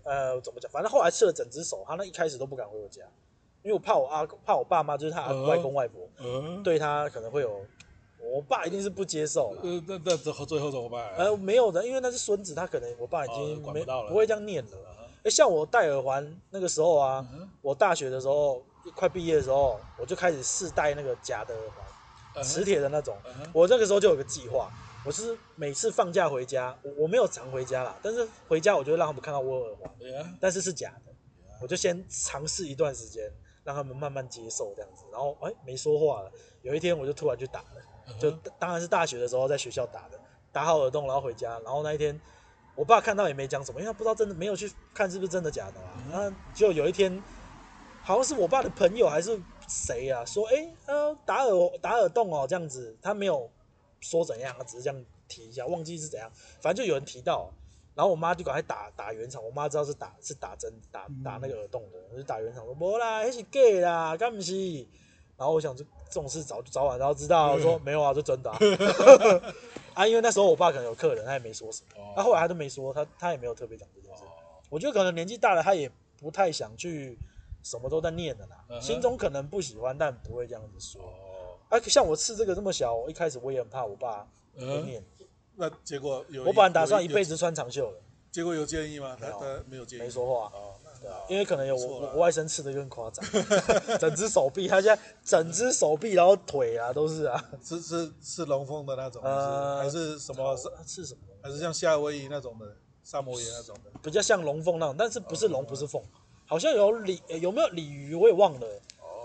[0.04, 3.02] 呃怎么讲，反正后来吃了整只手，他那一开始都不敢回我家，
[3.62, 6.08] 因为我怕我阿怕我爸妈就是他外公外婆，
[6.62, 7.60] 对他可能会有。
[8.22, 9.62] 我爸一定是不接受了。
[9.62, 11.10] 呃，那那最后最后怎么办？
[11.16, 14.70] 呃，没有的，因为那是孙子，他可能我爸已经没不会这样念了。
[15.24, 17.26] 哎，像我戴耳环那个时候啊，
[17.62, 18.62] 我大学的时候
[18.94, 21.64] 快毕业的时候，我就开始试戴那个假的耳
[22.34, 23.16] 环，磁铁的那种。
[23.54, 24.70] 我那个时候就有个计划，
[25.04, 29.90] 我是每次放假回家，我我没有常回家啦，但是回家我就会让他们看到我耳环，
[30.38, 31.12] 但是是假的，
[31.62, 33.24] 我就先尝试一段时间，
[33.64, 36.30] 让他们慢慢接受这样子，然后哎没说话了，
[36.62, 37.66] 有一天我就突然去打了。
[38.18, 38.28] 就
[38.58, 40.20] 当然是大学的时候在学校打的，
[40.50, 42.20] 打好耳洞然后回家，然后那一天
[42.74, 45.94] 我爸看到也没讲什么，因为他不知道真的没有去看是不是真的假的啊。
[46.10, 47.22] 然后就有一天，
[48.02, 53.48] 好像是我爸的朋友还是谁啊，说哎呃打耳打耳洞哦这样子，他没有
[54.00, 57.50] 说怎样，他只是这样提一下，忘记是怎样，反正就有人提到，
[57.94, 64.54] 然后我妈就赶快打打圆场，我妈知道是打是打针打打那个耳洞的，我就打圆场说没啦，那是 gay 啦，干不是？
[65.36, 67.52] 然后我想，这这种事早早晚都要知道。
[67.52, 68.58] 我说没有啊，就真的啊。
[69.94, 72.12] 啊，因为那时候我爸可能有客人，他也没说什么。
[72.14, 74.22] 他后来他都没说，他他也没有特别讲这件事。
[74.68, 77.18] 我觉得可能年纪大了，他也不太想去
[77.62, 78.80] 什么都在念的啦。
[78.82, 81.00] 心中可能不喜欢，但不会这样子说。
[81.70, 85.02] 啊，像我刺这个这么小，我一开始我也很怕我爸会念。
[85.56, 86.44] 那结果有？
[86.44, 87.98] 我本来打算一辈子穿长袖的。
[88.30, 89.16] 结果有建议吗？
[89.18, 90.02] 他他没有建议。
[90.02, 90.52] 没说话。
[91.00, 93.24] 对啊，因为可能有我我外甥吃的更夸张，
[93.98, 100.54] 整只手臂，他现在整只手臂，然后腿啊都是啊，是是是龙凤的那种，呃，还是什么？
[100.86, 101.20] 是什么？
[101.42, 102.66] 还是像夏威夷那种的
[103.02, 103.90] 萨摩耶那种的？
[104.02, 106.02] 比较像龙凤那种，但是不是龙不是凤，
[106.44, 108.66] 好像有鲤有没有鲤鱼我也忘了，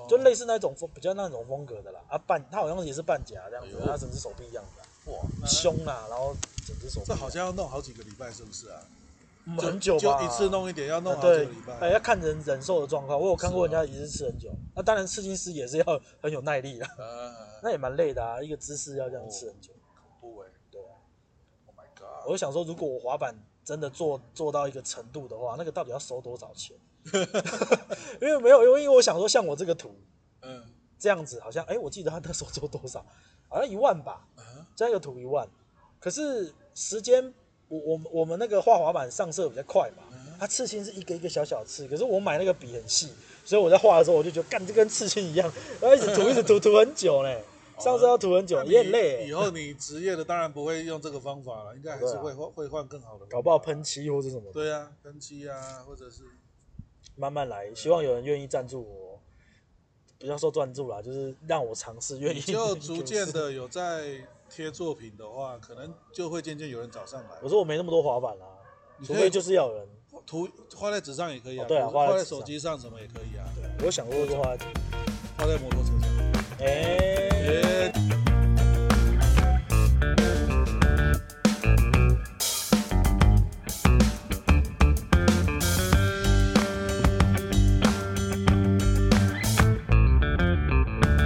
[0.08, 2.00] 就类似那种风比较那种风格的啦。
[2.08, 7.08] 啊半，他好像也是半甲这样子，他整只手臂一样的，哇，凶啊，然后整只手臂。
[7.08, 8.82] 这好像要弄好几个礼拜，是不是啊？
[9.60, 11.74] 很久吧，就一次弄一点，要弄好几个礼拜。
[11.80, 13.20] 哎，要看人忍受的状况。
[13.20, 16.88] 我有看过人家一次吃很久，那当然刺青师也是要很有耐力的，
[17.62, 19.72] 那也蛮累的啊，一个姿势要这样吃很久。
[19.94, 20.98] 恐怖哎，对啊。
[21.68, 22.26] Oh my god！
[22.26, 26.76] 我就想说，如果我滑板真的做做到一个程度的话，那个到底要收多少钱？
[28.22, 29.96] 因为没有，因为我想说，像我这个图，
[30.42, 30.64] 嗯，
[30.98, 33.06] 这样子好像，哎，我记得他那时候做多少，
[33.50, 34.28] 好像一万吧，
[34.76, 35.48] 这样一个图一万，
[36.00, 37.34] 可是时间。
[37.68, 40.04] 我我我们那个画滑板上色比较快嘛，
[40.40, 43.10] 它刺青是一个一个小小刺，可是我买那个笔很细，
[43.44, 45.52] 所以我在画的时候我就觉得，干这跟刺青一样，
[45.82, 47.44] 然后一直涂一直涂涂很久嘞，
[47.82, 49.26] 上次要涂很久，也很累。
[49.28, 54.52] 以后你职业的当然不会用这个方法了，应该还是会换会换更好的，搞不好喷漆或者什么。
[54.54, 56.22] 对啊，喷漆啊，或者是
[57.16, 59.20] 慢慢来，希望有人愿意赞助我，
[60.20, 64.26] 不要说赞助啦，就是让我尝试，愿意就逐渐的有在。
[64.48, 67.30] 贴作品的话，可能就会渐渐有人找上来。
[67.42, 68.46] 我说我没那么多滑板啦，
[69.04, 69.90] 除非就是要有人
[70.24, 71.66] 涂画在纸上也可以啊。
[71.68, 73.44] 对啊，画在手机上什么也可以啊。
[73.56, 74.56] 对，我想过这个画，
[75.36, 76.10] 画在摩托车上。
[76.60, 78.05] 哎。